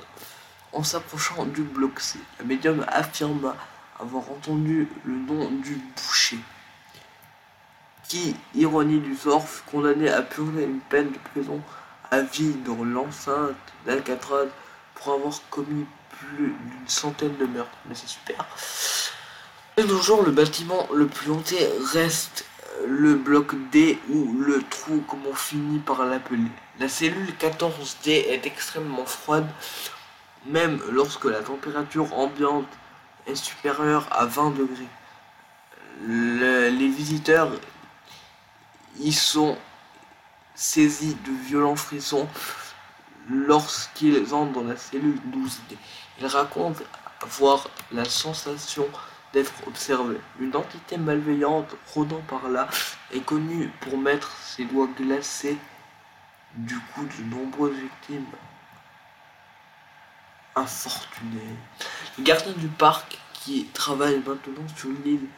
En 0.72 0.84
s'approchant 0.84 1.46
du 1.46 1.62
bloc 1.62 2.00
C, 2.00 2.18
le 2.38 2.44
médium 2.44 2.84
affirma 2.86 3.56
avoir 3.98 4.30
entendu 4.30 4.88
le 5.04 5.14
nom 5.14 5.50
du 5.50 5.80
boucher, 5.96 6.38
qui, 8.08 8.36
ironie 8.54 9.00
du 9.00 9.16
sort, 9.16 9.48
fut 9.48 9.62
condamné 9.70 10.10
à 10.10 10.20
purger 10.20 10.64
une 10.64 10.80
peine 10.80 11.12
de 11.12 11.18
prison 11.32 11.62
à 12.10 12.20
vie 12.20 12.52
dans 12.66 12.84
l'enceinte 12.84 13.56
d'Alcatraz 13.86 14.48
pour 14.94 15.14
avoir 15.14 15.32
commis 15.48 15.86
plus 16.10 16.48
d'une 16.48 16.88
centaine 16.88 17.36
de 17.38 17.46
meurtres. 17.46 17.78
Mais 17.88 17.94
c'est 17.94 18.06
super. 18.06 18.44
De 19.76 19.82
nos 19.82 20.00
jours, 20.00 20.22
le 20.22 20.30
bâtiment 20.30 20.88
le 20.94 21.06
plus 21.06 21.30
hanté 21.30 21.58
reste 21.92 22.46
le 22.86 23.14
bloc 23.14 23.54
D 23.70 23.98
ou 24.08 24.32
le 24.38 24.62
trou 24.62 25.04
comme 25.06 25.26
on 25.26 25.34
finit 25.34 25.80
par 25.80 26.02
l'appeler. 26.06 26.50
La 26.80 26.88
cellule 26.88 27.30
14D 27.38 28.08
est 28.08 28.46
extrêmement 28.46 29.04
froide, 29.04 29.46
même 30.46 30.80
lorsque 30.92 31.26
la 31.26 31.42
température 31.42 32.14
ambiante 32.14 32.72
est 33.26 33.34
supérieure 33.34 34.08
à 34.12 34.24
20 34.24 34.52
degrés. 34.52 34.88
les 36.06 36.88
visiteurs 36.88 37.50
y 38.98 39.12
sont 39.12 39.58
saisis 40.54 41.18
de 41.26 41.32
violents 41.46 41.76
frissons 41.76 42.26
lorsqu'ils 43.28 44.32
entrent 44.32 44.52
dans 44.52 44.64
la 44.64 44.78
cellule 44.78 45.20
12D. 45.30 45.76
Ils 46.18 46.26
racontent 46.26 46.82
avoir 47.20 47.68
la 47.92 48.06
sensation 48.06 48.88
d'être 49.36 49.52
observés. 49.66 50.18
Une 50.40 50.56
entité 50.56 50.96
malveillante 50.96 51.76
rôdant 51.92 52.22
par 52.26 52.48
là 52.48 52.68
est 53.12 53.20
connue 53.20 53.70
pour 53.82 53.98
mettre 53.98 54.34
ses 54.38 54.64
doigts 54.64 54.88
glacés 54.98 55.58
du 56.54 56.78
coup 56.78 57.04
de 57.04 57.36
nombreuses 57.36 57.76
victimes 57.76 58.24
infortunées. 60.54 61.54
Les 62.16 62.24
gardiens 62.24 62.54
du 62.54 62.68
parc 62.68 63.18
qui 63.34 63.66
travaillent 63.74 64.22
maintenant 64.26 64.66
sur 64.74 64.88
l'île 65.04 65.28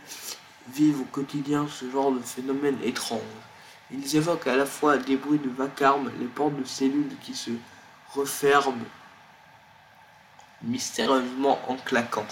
vivent 0.68 1.00
au 1.00 1.06
quotidien 1.06 1.66
ce 1.68 1.90
genre 1.90 2.12
de 2.12 2.20
phénomène 2.20 2.78
étrange. 2.84 3.20
Ils 3.90 4.14
évoquent 4.14 4.46
à 4.46 4.54
la 4.54 4.66
fois 4.66 4.96
des 4.96 5.16
bruits 5.16 5.40
de 5.40 5.50
vacarme, 5.50 6.12
les 6.20 6.26
portes 6.26 6.54
de 6.54 6.64
cellules 6.64 7.16
qui 7.20 7.34
se 7.34 7.50
referment 8.14 8.84
mystérieusement 10.62 11.58
en 11.66 11.74
claquant, 11.74 12.26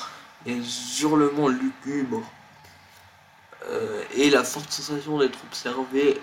les 0.46 0.62
hurlements 1.02 1.48
lugubres 1.48 2.22
euh, 3.68 4.02
et 4.14 4.30
la 4.30 4.44
forte 4.44 4.70
sensation 4.70 5.18
d'être 5.18 5.38
observé. 5.44 6.20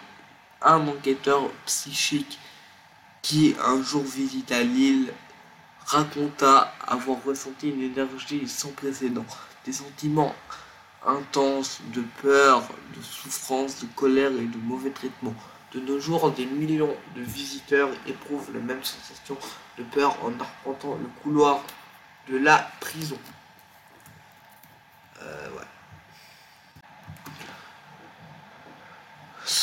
Un 0.62 0.88
enquêteur 0.88 1.50
psychique 1.66 2.40
qui 3.22 3.56
un 3.64 3.84
jour 3.84 4.04
visita 4.04 4.64
l'île 4.64 5.12
raconta 5.86 6.74
avoir 6.88 7.22
ressenti 7.26 7.70
une 7.70 7.82
énergie 7.82 8.48
sans 8.48 8.70
précédent, 8.70 9.26
des 9.66 9.74
sentiments 9.74 10.34
intense 11.06 11.82
de 11.94 12.02
peur, 12.22 12.64
de 12.96 13.02
souffrance, 13.02 13.82
de 13.82 13.88
colère 13.96 14.32
et 14.32 14.46
de 14.46 14.58
mauvais 14.64 14.92
traitements. 14.92 15.36
De 15.74 15.80
nos 15.80 16.00
jours, 16.00 16.32
des 16.32 16.46
millions 16.46 16.96
de 17.16 17.22
visiteurs 17.22 17.90
éprouvent 18.08 18.54
la 18.54 18.60
même 18.60 18.84
sensation 18.84 19.38
de 19.78 19.84
peur 19.84 20.18
en 20.24 20.32
arpentant 20.40 20.96
le 20.96 21.10
couloir 21.22 21.62
de 22.30 22.38
la 22.38 22.70
prison. 22.80 23.18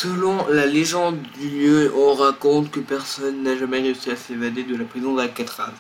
Selon 0.02 0.46
la 0.48 0.64
légende 0.64 1.20
du 1.38 1.50
lieu, 1.50 1.92
on 1.94 2.14
raconte 2.14 2.70
que 2.70 2.80
personne 2.80 3.42
n'a 3.42 3.54
jamais 3.54 3.82
réussi 3.82 4.10
à 4.10 4.16
s'évader 4.16 4.64
de 4.64 4.74
la 4.74 4.86
prison 4.86 5.14
d'Alcatraz. 5.14 5.74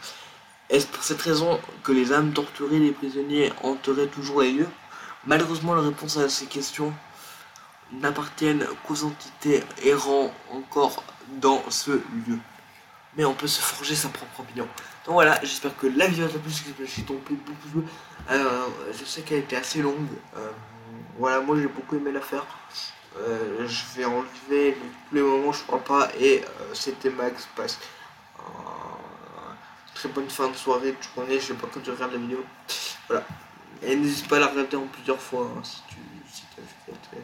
Est-ce 0.68 0.86
pour 0.88 1.02
cette 1.02 1.22
raison 1.22 1.58
que 1.82 1.90
les 1.90 2.12
âmes 2.12 2.34
torturées 2.34 2.80
des 2.80 2.90
prisonniers 2.90 3.50
hanteraient 3.62 4.08
toujours 4.08 4.42
les 4.42 4.52
lieux? 4.52 4.68
Malheureusement, 5.24 5.74
la 5.74 5.80
réponse 5.80 6.18
à 6.18 6.28
ces 6.28 6.44
questions 6.44 6.92
n'appartiennent 7.92 8.66
qu'aux 8.86 9.04
entités 9.04 9.64
errant 9.84 10.30
encore 10.52 11.02
dans 11.40 11.62
ce 11.70 11.92
lieu. 11.92 12.38
Mais 13.16 13.24
on 13.24 13.32
peut 13.32 13.46
se 13.46 13.62
forger 13.62 13.94
sa 13.94 14.10
propre 14.10 14.40
opinion. 14.40 14.68
Donc 15.06 15.14
voilà, 15.14 15.40
j'espère 15.40 15.74
que 15.78 15.86
la 15.86 16.08
vidéo 16.08 16.28
t'a 16.28 16.38
plu, 16.38 16.52
que 16.76 16.84
je 16.84 16.90
suis 16.90 17.04
tombé 17.04 17.20
beaucoup 17.30 17.88
euh, 18.30 18.66
je 18.92 19.02
sais 19.06 19.22
qu'elle 19.22 19.38
était 19.38 19.56
assez 19.56 19.80
longue. 19.80 20.08
Euh, 20.36 20.50
voilà, 21.18 21.40
moi 21.40 21.56
j'ai 21.58 21.68
beaucoup 21.68 21.96
aimé 21.96 22.12
la 22.12 22.20
faire. 22.20 22.44
Euh, 23.18 23.66
je 23.66 23.82
vais 23.96 24.04
enlever 24.04 24.76
tous 25.08 25.14
les 25.14 25.22
moments 25.22 25.52
je 25.52 25.64
crois 25.64 25.82
pas 25.82 26.08
et 26.18 26.44
c'était 26.72 27.10
Max 27.10 27.48
passe 27.56 27.78
très 29.94 30.08
bonne 30.08 30.30
fin 30.30 30.48
de 30.48 30.54
soirée 30.54 30.92
de 30.92 31.02
journée 31.02 31.40
je 31.40 31.46
sais 31.46 31.54
pas 31.54 31.66
quand 31.72 31.80
tu 31.80 31.90
regardes 31.90 32.12
la 32.12 32.18
vidéo 32.18 32.44
voilà 33.08 33.24
et 33.82 33.96
n'hésite 33.96 34.28
pas 34.28 34.36
à 34.36 34.40
la 34.40 34.46
regarder 34.48 34.76
en 34.76 34.86
plusieurs 34.86 35.20
fois 35.20 35.50
hein, 35.56 35.60
si 35.64 35.82
tu 35.88 35.96
si 36.32 36.42
as 36.58 36.60
vu. 36.60 37.22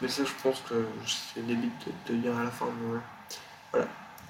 Mais 0.00 0.08
ça, 0.08 0.22
je 0.24 0.42
pense 0.42 0.60
que 0.68 0.86
c'est 1.06 1.44
débile 1.46 1.70
de 1.86 1.92
te 2.04 2.12
dire 2.12 2.36
à 2.36 2.44
la 2.44 2.50
fin. 2.50 2.66
Mais 2.66 3.00
voilà. 3.72 3.86